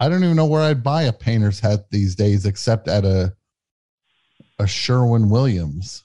I 0.00 0.08
don't 0.08 0.22
even 0.22 0.36
know 0.36 0.46
where 0.46 0.62
I'd 0.62 0.84
buy 0.84 1.02
a 1.02 1.12
painter's 1.12 1.58
hat 1.58 1.90
these 1.90 2.14
days 2.14 2.46
except 2.46 2.88
at 2.88 3.04
a 3.04 3.34
a 4.60 4.66
Sherwin 4.66 5.28
Williams. 5.28 6.04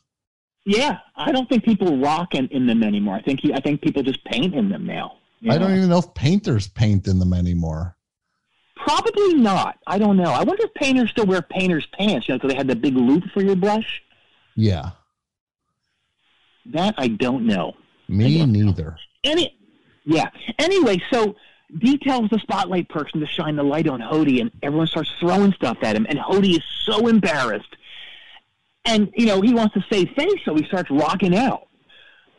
Yeah, 0.66 0.98
I 1.16 1.32
don't 1.32 1.48
think 1.48 1.64
people 1.64 2.00
rock 2.00 2.34
in, 2.34 2.48
in 2.48 2.66
them 2.66 2.84
anymore. 2.84 3.16
I 3.16 3.22
think 3.22 3.42
he, 3.42 3.54
I 3.54 3.60
think 3.60 3.82
people 3.82 4.02
just 4.02 4.24
paint 4.26 4.56
in 4.56 4.70
them 4.70 4.86
now. 4.86 5.18
I 5.50 5.58
don't 5.58 5.76
even 5.76 5.90
know 5.90 5.98
if 5.98 6.14
painters 6.14 6.68
paint 6.70 7.08
in 7.08 7.20
them 7.20 7.34
anymore. 7.34 7.98
Probably 8.78 9.34
not. 9.36 9.78
I 9.86 9.98
don't 9.98 10.18
know. 10.18 10.32
I 10.32 10.44
wonder 10.44 10.64
if 10.64 10.74
painters 10.74 11.12
still 11.12 11.26
wear 11.26 11.42
painters 11.42 11.86
pants, 11.94 12.28
you 12.28 12.34
know, 12.34 12.38
because 12.38 12.52
they 12.52 12.58
had 12.58 12.68
the 12.68 12.76
big 12.76 12.96
loop 12.96 13.26
for 13.34 13.42
your 13.44 13.56
brush. 13.56 14.02
Yeah. 14.56 14.92
That 16.68 16.96
I 16.98 17.10
don't 17.10 17.46
know. 17.46 17.74
Me 18.08 18.38
don't 18.38 18.54
know. 18.54 18.96
Any, 19.24 19.58
yeah. 20.06 20.30
Anyway, 20.60 21.02
so 21.12 21.36
Dee 21.78 21.98
tells 21.98 22.30
the 22.30 22.40
spotlight 22.40 22.90
person 22.90 23.20
to 23.20 23.26
shine 23.26 23.56
the 23.56 23.64
light 23.64 23.88
on 23.88 24.00
Hodie, 24.00 24.42
and 24.42 24.52
everyone 24.62 24.88
starts 24.88 25.12
throwing 25.20 25.54
stuff 25.54 25.78
at 25.82 25.96
him, 25.96 26.06
and 26.10 26.20
Hodie 26.20 26.58
is 26.58 26.64
so 26.86 27.08
embarrassed. 27.08 27.76
And 28.86 29.12
you 29.16 29.26
know 29.26 29.42
he 29.42 29.54
wants 29.54 29.74
to 29.76 29.86
save 29.90 30.10
face, 30.12 30.42
so 30.44 30.56
he 30.56 30.66
starts 30.66 30.92
rocking 30.92 31.36
out. 31.36 31.68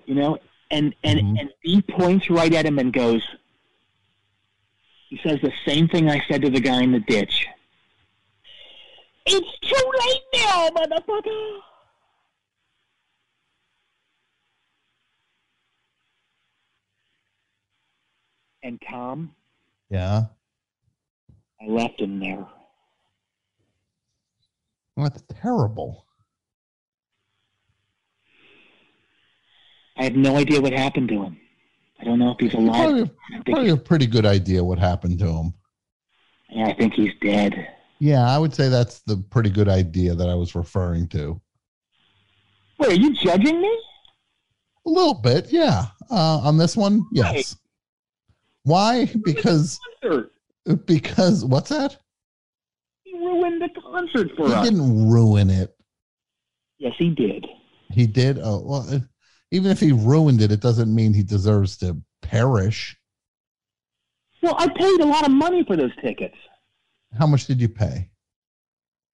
You 0.06 0.14
know, 0.14 0.38
and 0.70 0.94
and 1.02 1.20
Mhm. 1.20 1.40
and 1.40 1.50
Dee 1.64 1.82
points 1.82 2.28
right 2.28 2.52
at 2.52 2.66
him 2.66 2.78
and 2.78 2.92
goes. 2.92 3.22
He 5.08 5.18
says 5.26 5.40
the 5.40 5.52
same 5.66 5.88
thing 5.88 6.10
I 6.10 6.22
said 6.28 6.42
to 6.42 6.50
the 6.50 6.60
guy 6.60 6.82
in 6.82 6.92
the 6.92 7.00
ditch. 7.00 7.46
It's 9.26 9.58
too 9.60 9.92
late 10.06 10.22
now, 10.34 10.68
motherfucker. 10.70 11.60
And 18.64 18.80
Tom, 18.90 19.34
Yeah. 19.90 20.22
I 21.60 21.66
left 21.66 22.00
him 22.00 22.18
there. 22.18 22.44
Well, 24.96 25.08
that's 25.10 25.22
terrible. 25.40 26.06
I 29.96 30.04
have 30.04 30.14
no 30.14 30.36
idea 30.36 30.60
what 30.60 30.72
happened 30.72 31.08
to 31.10 31.22
him. 31.22 31.38
I 32.00 32.04
don't 32.04 32.18
know 32.18 32.32
if 32.32 32.38
he's 32.40 32.54
alive. 32.54 32.74
Probably, 32.74 33.10
probably 33.46 33.68
a 33.70 33.76
pretty 33.76 34.06
good 34.06 34.26
idea 34.26 34.64
what 34.64 34.78
happened 34.78 35.18
to 35.20 35.26
him. 35.28 35.54
yeah, 36.50 36.66
I 36.66 36.74
think 36.74 36.94
he's 36.94 37.12
dead. 37.20 37.68
Yeah, 38.00 38.28
I 38.28 38.38
would 38.38 38.54
say 38.54 38.68
that's 38.68 39.00
the 39.00 39.18
pretty 39.30 39.50
good 39.50 39.68
idea 39.68 40.14
that 40.14 40.28
I 40.28 40.34
was 40.34 40.54
referring 40.54 41.06
to. 41.08 41.40
Wait, 42.78 42.90
are 42.92 43.00
you 43.00 43.14
judging 43.14 43.60
me? 43.60 43.78
A 44.86 44.90
little 44.90 45.14
bit, 45.14 45.52
yeah. 45.52 45.86
Uh, 46.10 46.38
on 46.38 46.56
this 46.58 46.76
one, 46.76 47.06
yes. 47.12 47.56
Why? 48.64 49.10
Because 49.24 49.78
because 50.86 51.44
what's 51.44 51.68
that? 51.68 51.96
He 53.04 53.14
ruined 53.14 53.62
the 53.62 53.68
concert 53.80 54.30
for 54.36 54.48
He 54.48 54.54
us. 54.54 54.64
He 54.64 54.70
didn't 54.70 55.10
ruin 55.10 55.50
it. 55.50 55.76
Yes, 56.78 56.94
he 56.98 57.10
did. 57.10 57.46
He 57.90 58.06
did. 58.06 58.38
Oh 58.42 58.62
well, 58.64 58.86
uh, 58.90 58.98
even 59.50 59.70
if 59.70 59.78
he 59.80 59.92
ruined 59.92 60.40
it, 60.42 60.50
it 60.50 60.60
doesn't 60.60 60.92
mean 60.92 61.12
he 61.12 61.22
deserves 61.22 61.76
to 61.78 62.00
perish. 62.22 62.96
Well, 64.42 64.56
I 64.58 64.68
paid 64.68 65.00
a 65.00 65.06
lot 65.06 65.24
of 65.24 65.30
money 65.30 65.64
for 65.64 65.76
those 65.76 65.94
tickets. 66.02 66.36
How 67.18 67.26
much 67.26 67.46
did 67.46 67.60
you 67.60 67.68
pay? 67.68 68.10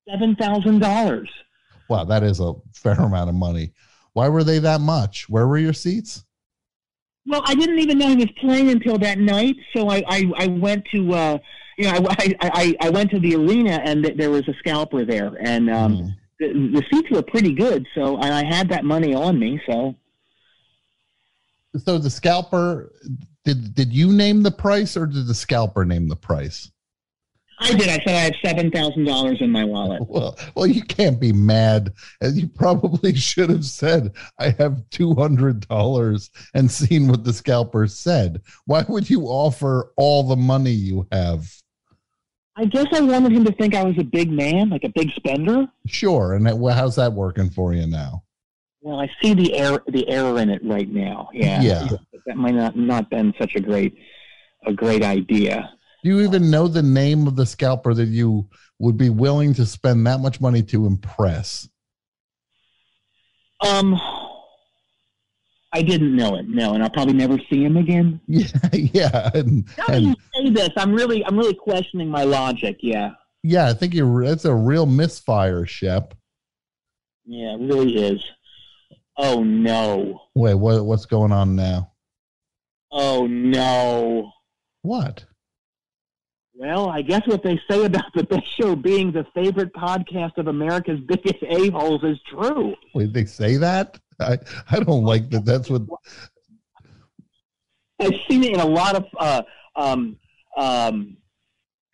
Seven 0.08 0.36
thousand 0.36 0.78
dollars. 0.78 1.28
Wow, 1.88 2.04
that 2.04 2.22
is 2.22 2.40
a 2.40 2.54
fair 2.72 2.94
amount 2.94 3.28
of 3.28 3.34
money. 3.34 3.72
Why 4.12 4.28
were 4.28 4.44
they 4.44 4.60
that 4.60 4.80
much? 4.80 5.28
Where 5.28 5.46
were 5.46 5.58
your 5.58 5.72
seats? 5.72 6.24
Well, 7.30 7.42
I 7.46 7.54
didn't 7.54 7.78
even 7.78 7.96
know 7.98 8.08
he 8.08 8.16
was 8.16 8.30
playing 8.40 8.70
until 8.70 8.98
that 8.98 9.18
night, 9.18 9.56
so 9.74 9.88
I 9.88 10.02
I, 10.08 10.32
I 10.36 10.46
went 10.48 10.84
to 10.92 11.12
uh, 11.14 11.38
you 11.78 11.84
know 11.84 12.06
I, 12.10 12.34
I 12.40 12.76
I 12.80 12.90
went 12.90 13.10
to 13.12 13.20
the 13.20 13.36
arena 13.36 13.80
and 13.84 14.02
th- 14.04 14.16
there 14.16 14.30
was 14.30 14.46
a 14.48 14.54
scalper 14.58 15.04
there, 15.04 15.36
and 15.40 15.70
um, 15.70 15.96
Hmm. 15.96 16.08
the, 16.40 16.48
the 16.80 16.84
seats 16.90 17.08
were 17.10 17.22
pretty 17.22 17.52
good. 17.52 17.86
So 17.94 18.16
and 18.16 18.34
I 18.34 18.44
had 18.44 18.68
that 18.70 18.84
money 18.84 19.14
on 19.14 19.38
me, 19.38 19.60
so 19.68 19.94
So 21.76 21.98
the 21.98 22.10
scalper 22.10 22.92
did 23.44 23.74
did 23.74 23.92
you 23.92 24.12
name 24.12 24.42
the 24.42 24.50
price 24.50 24.96
or 24.96 25.06
did 25.06 25.26
the 25.28 25.34
scalper 25.34 25.84
name 25.84 26.08
the 26.08 26.16
price? 26.16 26.70
I 27.62 27.72
did. 27.74 27.88
I 27.88 27.98
said 28.04 28.08
I 28.08 28.20
have 28.20 28.34
seven 28.44 28.70
thousand 28.70 29.04
dollars 29.04 29.38
in 29.40 29.50
my 29.50 29.64
wallet. 29.64 30.02
Well, 30.08 30.38
well, 30.54 30.66
you 30.66 30.82
can't 30.82 31.20
be 31.20 31.32
mad. 31.32 31.92
And 32.20 32.36
You 32.36 32.48
probably 32.48 33.14
should 33.14 33.50
have 33.50 33.64
said, 33.66 34.12
"I 34.38 34.50
have 34.58 34.82
two 34.90 35.14
hundred 35.14 35.68
dollars," 35.68 36.30
and 36.54 36.70
seen 36.70 37.08
what 37.08 37.24
the 37.24 37.32
scalper 37.32 37.86
said. 37.86 38.40
Why 38.64 38.84
would 38.88 39.08
you 39.10 39.24
offer 39.26 39.92
all 39.96 40.22
the 40.26 40.36
money 40.36 40.70
you 40.72 41.06
have? 41.12 41.46
I 42.56 42.64
guess 42.64 42.86
I 42.92 43.00
wanted 43.00 43.32
him 43.32 43.44
to 43.44 43.52
think 43.52 43.74
I 43.74 43.84
was 43.84 43.96
a 43.98 44.04
big 44.04 44.30
man, 44.30 44.70
like 44.70 44.84
a 44.84 44.88
big 44.94 45.10
spender. 45.12 45.66
Sure, 45.86 46.34
and 46.34 46.46
how's 46.46 46.96
that 46.96 47.12
working 47.12 47.50
for 47.50 47.72
you 47.74 47.86
now? 47.86 48.24
Well, 48.82 48.98
I 49.00 49.10
see 49.22 49.34
the 49.34 49.54
error 49.54 49.82
the 49.86 50.08
error 50.08 50.38
in 50.40 50.48
it 50.50 50.62
right 50.64 50.88
now. 50.90 51.28
Yeah, 51.32 51.60
Yeah. 51.62 51.88
that 52.26 52.36
might 52.36 52.54
not 52.54 52.76
not 52.76 53.10
been 53.10 53.34
such 53.38 53.54
a 53.54 53.60
great 53.60 53.94
a 54.66 54.72
great 54.72 55.02
idea. 55.02 55.72
Do 56.02 56.08
you 56.08 56.20
even 56.20 56.50
know 56.50 56.66
the 56.66 56.82
name 56.82 57.26
of 57.26 57.36
the 57.36 57.46
scalper 57.46 57.94
that 57.94 58.08
you 58.08 58.48
would 58.78 58.96
be 58.96 59.10
willing 59.10 59.54
to 59.54 59.66
spend 59.66 60.06
that 60.06 60.20
much 60.20 60.40
money 60.40 60.62
to 60.64 60.86
impress? 60.86 61.68
Um, 63.60 64.00
I 65.72 65.82
didn't 65.82 66.16
know 66.16 66.36
it. 66.36 66.48
No, 66.48 66.72
and 66.72 66.82
I'll 66.82 66.90
probably 66.90 67.12
never 67.14 67.38
see 67.50 67.62
him 67.62 67.76
again. 67.76 68.20
Yeah, 68.28 68.46
yeah, 68.72 69.30
and, 69.34 69.68
Now 69.76 69.86
that 69.88 70.02
you 70.02 70.14
say 70.34 70.50
this, 70.50 70.70
I'm 70.76 70.92
really 70.94 71.24
I'm 71.24 71.36
really 71.36 71.54
questioning 71.54 72.08
my 72.08 72.24
logic. 72.24 72.78
Yeah, 72.80 73.10
yeah. 73.42 73.68
I 73.68 73.74
think 73.74 73.94
you're. 73.94 74.22
It's 74.22 74.46
a 74.46 74.54
real 74.54 74.86
misfire, 74.86 75.66
Shep. 75.66 76.14
yeah, 77.26 77.54
it 77.54 77.60
really 77.60 77.94
is. 77.96 78.24
Oh 79.16 79.44
no! 79.44 80.22
Wait, 80.34 80.54
what? 80.54 80.84
What's 80.86 81.06
going 81.06 81.32
on 81.32 81.54
now? 81.54 81.92
Oh 82.90 83.26
no! 83.26 84.32
What? 84.82 85.24
Well, 86.60 86.90
I 86.90 87.00
guess 87.00 87.26
what 87.26 87.42
they 87.42 87.58
say 87.70 87.86
about 87.86 88.12
the 88.14 88.24
best 88.24 88.54
show 88.54 88.76
being 88.76 89.12
the 89.12 89.24
favorite 89.34 89.72
podcast 89.72 90.36
of 90.36 90.46
America's 90.46 91.00
biggest 91.00 91.42
a 91.42 91.70
holes 91.70 92.04
is 92.04 92.20
true. 92.28 92.76
Wait, 92.94 93.14
they 93.14 93.24
say 93.24 93.56
that? 93.56 93.98
I 94.20 94.36
I 94.70 94.80
don't 94.80 95.04
like 95.04 95.30
that. 95.30 95.46
That's 95.46 95.70
what. 95.70 95.80
I've 97.98 98.12
seen 98.28 98.44
it 98.44 98.52
in 98.52 98.60
a 98.60 98.66
lot 98.66 98.94
of 98.94 99.06
uh, 99.18 99.42
um, 99.74 100.18
um, 100.54 101.16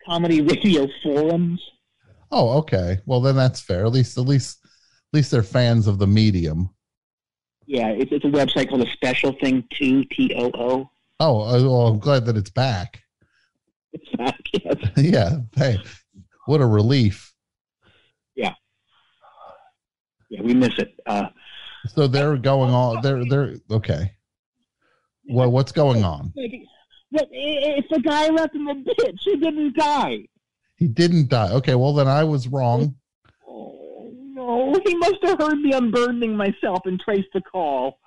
comedy 0.05 0.41
radio 0.41 0.85
forums. 1.01 1.61
Oh, 2.29 2.57
okay. 2.57 2.99
Well, 3.05 3.21
then 3.21 3.37
that's 3.37 3.61
fair. 3.61 3.85
At 3.85 3.93
least, 3.93 4.17
at 4.17 4.25
least, 4.25 4.59
at 4.65 5.17
least 5.17 5.31
they're 5.31 5.43
fans 5.43 5.87
of 5.87 5.97
the 5.97 6.07
medium. 6.07 6.71
Yeah, 7.67 7.87
it's, 7.87 8.11
it's 8.11 8.25
a 8.25 8.27
website 8.27 8.67
called 8.67 8.81
a 8.81 8.91
Special 8.91 9.31
Thing 9.41 9.63
Two 9.71 10.03
T 10.11 10.35
O 10.37 10.51
O. 10.53 10.89
Oh, 11.21 11.39
uh, 11.39 11.63
well, 11.63 11.87
I'm 11.87 11.99
glad 11.99 12.25
that 12.25 12.35
it's 12.35 12.49
back. 12.49 13.01
Yeah. 14.97 15.37
Hey, 15.55 15.77
what 16.45 16.61
a 16.61 16.65
relief. 16.65 17.33
Yeah, 18.35 18.53
Yeah, 20.29 20.41
we 20.41 20.53
miss 20.53 20.77
it. 20.77 20.99
Uh, 21.05 21.27
So 21.87 22.07
they're 22.07 22.37
going 22.37 22.73
on. 22.73 23.01
They're 23.01 23.23
they're 23.25 23.55
okay. 23.71 24.11
Well, 25.29 25.51
what's 25.51 25.71
going 25.71 26.03
on? 26.03 26.33
it's 26.35 27.87
the 27.89 27.99
guy 27.99 28.27
left 28.29 28.55
in 28.55 28.65
the 28.65 28.73
ditch. 28.97 29.19
He 29.23 29.35
didn't 29.37 29.75
die. 29.77 30.27
He 30.75 30.87
didn't 30.87 31.29
die. 31.29 31.51
Okay. 31.51 31.75
Well, 31.75 31.93
then 31.93 32.07
I 32.07 32.23
was 32.23 32.47
wrong. 32.47 32.95
Oh 33.47 34.11
no! 34.13 34.73
He 34.85 34.95
must 34.95 35.17
have 35.23 35.39
heard 35.39 35.59
me 35.59 35.71
unburdening 35.73 36.35
myself 36.35 36.79
and 36.85 36.99
traced 36.99 37.29
the 37.33 37.41
call. 37.41 37.99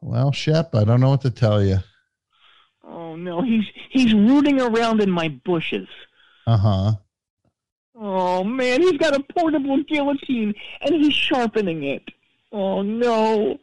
Well, 0.00 0.32
Shep, 0.32 0.74
I 0.74 0.84
don't 0.84 1.00
know 1.00 1.10
what 1.10 1.22
to 1.22 1.30
tell 1.30 1.62
you. 1.62 1.78
Oh 2.90 3.16
no! 3.16 3.42
He's 3.42 3.64
he's 3.90 4.14
rooting 4.14 4.60
around 4.60 5.00
in 5.02 5.10
my 5.10 5.28
bushes. 5.28 5.88
Uh 6.46 6.56
huh. 6.56 6.92
Oh 7.94 8.44
man, 8.44 8.80
he's 8.80 8.96
got 8.98 9.14
a 9.14 9.22
portable 9.34 9.82
guillotine 9.84 10.54
and 10.80 10.94
he's 10.94 11.12
sharpening 11.14 11.84
it. 11.84 12.02
Oh 12.52 12.82
no. 12.82 13.58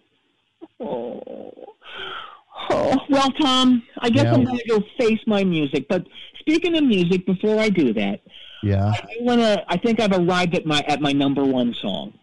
Oh. 0.79 1.51
Oh, 2.69 2.99
well, 3.09 3.31
Tom, 3.33 3.83
I 3.99 4.09
guess 4.09 4.23
Yeah. 4.25 4.33
I'm 4.33 4.43
going 4.43 4.57
to 4.57 4.67
go 4.67 4.83
face 4.97 5.19
my 5.27 5.43
music. 5.43 5.87
But 5.87 6.07
speaking 6.39 6.75
of 6.77 6.83
music, 6.83 7.25
before 7.25 7.59
I 7.59 7.69
do 7.69 7.93
that, 7.93 8.21
Yeah. 8.63 8.91
I 8.97 9.05
want 9.19 9.41
to. 9.41 9.63
I 9.67 9.77
think 9.77 9.99
I've 9.99 10.13
arrived 10.13 10.55
at 10.55 10.65
my 10.65 10.79
at 10.87 11.01
my 11.01 11.11
number 11.11 11.43
one 11.43 11.73
song. 11.75 12.13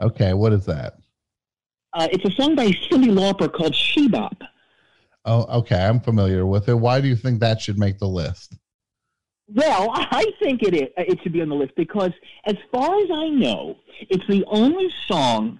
Okay. 0.00 0.34
What 0.34 0.52
is 0.52 0.64
that? 0.66 0.98
Uh, 1.94 2.06
it's 2.12 2.24
a 2.24 2.30
song 2.40 2.54
by 2.54 2.66
Cyndi 2.68 3.10
Lauper 3.10 3.52
called 3.52 3.74
She 3.74 4.08
Bop. 4.08 4.36
Oh, 5.28 5.58
okay. 5.58 5.76
I'm 5.76 6.00
familiar 6.00 6.46
with 6.46 6.70
it. 6.70 6.74
Why 6.74 7.02
do 7.02 7.06
you 7.06 7.14
think 7.14 7.40
that 7.40 7.60
should 7.60 7.78
make 7.78 7.98
the 7.98 8.08
list? 8.08 8.56
Well, 9.54 9.90
I 9.92 10.24
think 10.42 10.62
it 10.62 10.74
is, 10.74 10.88
it 10.96 11.18
should 11.22 11.34
be 11.34 11.42
on 11.42 11.50
the 11.50 11.54
list 11.54 11.72
because, 11.76 12.12
as 12.46 12.54
far 12.72 12.98
as 13.02 13.10
I 13.12 13.28
know, 13.28 13.76
it's 14.00 14.26
the 14.26 14.42
only 14.46 14.88
song 15.06 15.58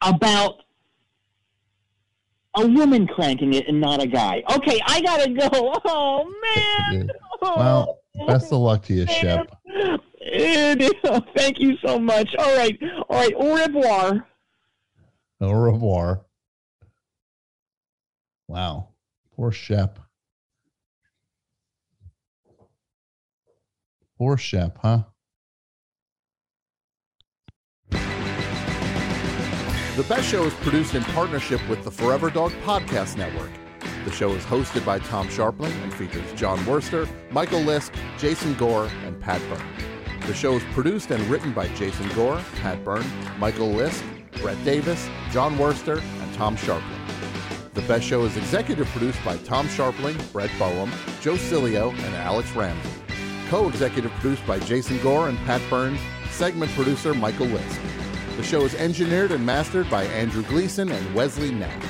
about 0.00 0.62
a 2.56 2.66
woman 2.66 3.06
cranking 3.06 3.52
it 3.52 3.68
and 3.68 3.80
not 3.80 4.02
a 4.02 4.06
guy. 4.06 4.42
Okay, 4.54 4.80
I 4.86 5.00
gotta 5.02 5.30
go. 5.30 5.74
Oh 5.84 6.32
man. 6.56 7.10
Well, 7.40 7.98
best 8.26 8.52
of 8.52 8.60
luck 8.60 8.82
to 8.84 8.94
you, 8.94 9.06
oh, 9.08 9.12
Shep. 9.12 9.56
It 10.20 10.82
is. 10.82 11.20
Thank 11.36 11.58
you 11.58 11.76
so 11.84 11.98
much. 11.98 12.34
All 12.36 12.56
right, 12.56 12.78
all 13.08 13.18
right. 13.18 13.34
Au 13.36 13.54
revoir. 13.54 14.26
Au 15.40 15.52
revoir. 15.52 16.24
Wow. 18.52 18.88
Poor 19.34 19.50
Shep. 19.50 19.98
Poor 24.18 24.36
Shep, 24.36 24.76
huh? 24.82 25.04
The 29.96 30.02
Best 30.06 30.28
Show 30.28 30.44
is 30.44 30.52
produced 30.56 30.94
in 30.94 31.02
partnership 31.02 31.66
with 31.66 31.82
the 31.82 31.90
Forever 31.90 32.28
Dog 32.28 32.52
Podcast 32.62 33.16
Network. 33.16 33.50
The 34.04 34.12
show 34.12 34.32
is 34.32 34.44
hosted 34.44 34.84
by 34.84 34.98
Tom 34.98 35.28
Scharpling 35.28 35.72
and 35.82 35.94
features 35.94 36.30
Jon 36.34 36.58
Wurster, 36.66 37.08
Michael 37.30 37.60
Lisk, 37.60 37.94
Jason 38.18 38.52
Gore, 38.54 38.90
and 39.06 39.18
Pat 39.18 39.40
Byrne. 39.48 39.66
The 40.26 40.34
show 40.34 40.56
is 40.56 40.62
produced 40.74 41.10
and 41.10 41.22
written 41.30 41.54
by 41.54 41.68
Jason 41.68 42.06
Gore, 42.14 42.42
Pat 42.60 42.84
Byrne, 42.84 43.06
Michael 43.38 43.72
Lisk, 43.72 44.04
Brett 44.42 44.62
Davis, 44.62 45.08
Jon 45.30 45.56
Wurster, 45.56 46.02
and 46.02 46.34
Tom 46.34 46.54
Scharpling. 46.58 47.01
The 47.74 47.82
Best 47.82 48.04
Show 48.04 48.24
is 48.24 48.36
executive 48.36 48.86
produced 48.88 49.24
by 49.24 49.38
Tom 49.38 49.66
Scharpling, 49.66 50.30
Brett 50.30 50.50
Boehm, 50.58 50.92
Joe 51.22 51.36
Cilio, 51.36 51.90
and 51.90 52.14
Alex 52.16 52.50
Ramsey. 52.52 52.90
Co-executive 53.48 54.10
produced 54.12 54.46
by 54.46 54.58
Jason 54.58 55.00
Gore 55.02 55.30
and 55.30 55.38
Pat 55.38 55.62
Burns. 55.70 55.98
Segment 56.30 56.70
producer 56.72 57.14
Michael 57.14 57.46
Lisk. 57.46 58.36
The 58.36 58.42
show 58.42 58.62
is 58.62 58.74
engineered 58.74 59.32
and 59.32 59.46
mastered 59.46 59.88
by 59.88 60.04
Andrew 60.04 60.42
Gleason 60.42 60.90
and 60.90 61.14
Wesley 61.14 61.50
Knapp. 61.50 61.82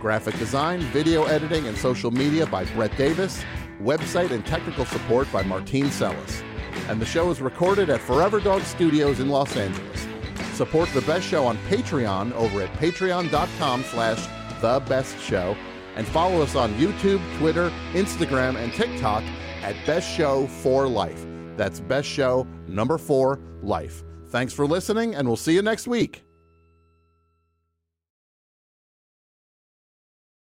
Graphic 0.00 0.36
design, 0.38 0.80
video 0.80 1.24
editing, 1.26 1.68
and 1.68 1.78
social 1.78 2.10
media 2.10 2.44
by 2.46 2.64
Brett 2.64 2.96
Davis. 2.96 3.44
Website 3.80 4.32
and 4.32 4.44
technical 4.44 4.84
support 4.84 5.30
by 5.32 5.44
Martine 5.44 5.90
Sellis. 5.90 6.42
And 6.88 7.00
the 7.00 7.06
show 7.06 7.30
is 7.30 7.40
recorded 7.40 7.88
at 7.88 8.00
Forever 8.00 8.40
Dog 8.40 8.62
Studios 8.62 9.20
in 9.20 9.28
Los 9.28 9.56
Angeles. 9.56 10.06
Support 10.54 10.88
the 10.88 11.02
best 11.02 11.24
show 11.24 11.46
on 11.46 11.56
Patreon 11.68 12.32
over 12.32 12.62
at 12.62 12.72
patreon.com 12.74 13.84
slash 13.84 14.28
the 14.60 14.80
best 14.88 15.18
show 15.20 15.56
and 15.96 16.06
follow 16.06 16.42
us 16.42 16.54
on 16.54 16.72
YouTube, 16.74 17.20
Twitter, 17.38 17.70
Instagram, 17.92 18.56
and 18.56 18.72
TikTok 18.72 19.22
at 19.62 19.74
Best 19.86 20.08
Show 20.08 20.46
for 20.46 20.88
Life. 20.88 21.26
That's 21.56 21.80
Best 21.80 22.08
Show 22.08 22.46
number 22.66 22.96
four 22.96 23.40
life. 23.62 24.04
Thanks 24.28 24.52
for 24.52 24.66
listening, 24.66 25.14
and 25.14 25.26
we'll 25.26 25.36
see 25.36 25.52
you 25.52 25.62
next 25.62 25.88
week. 25.88 26.24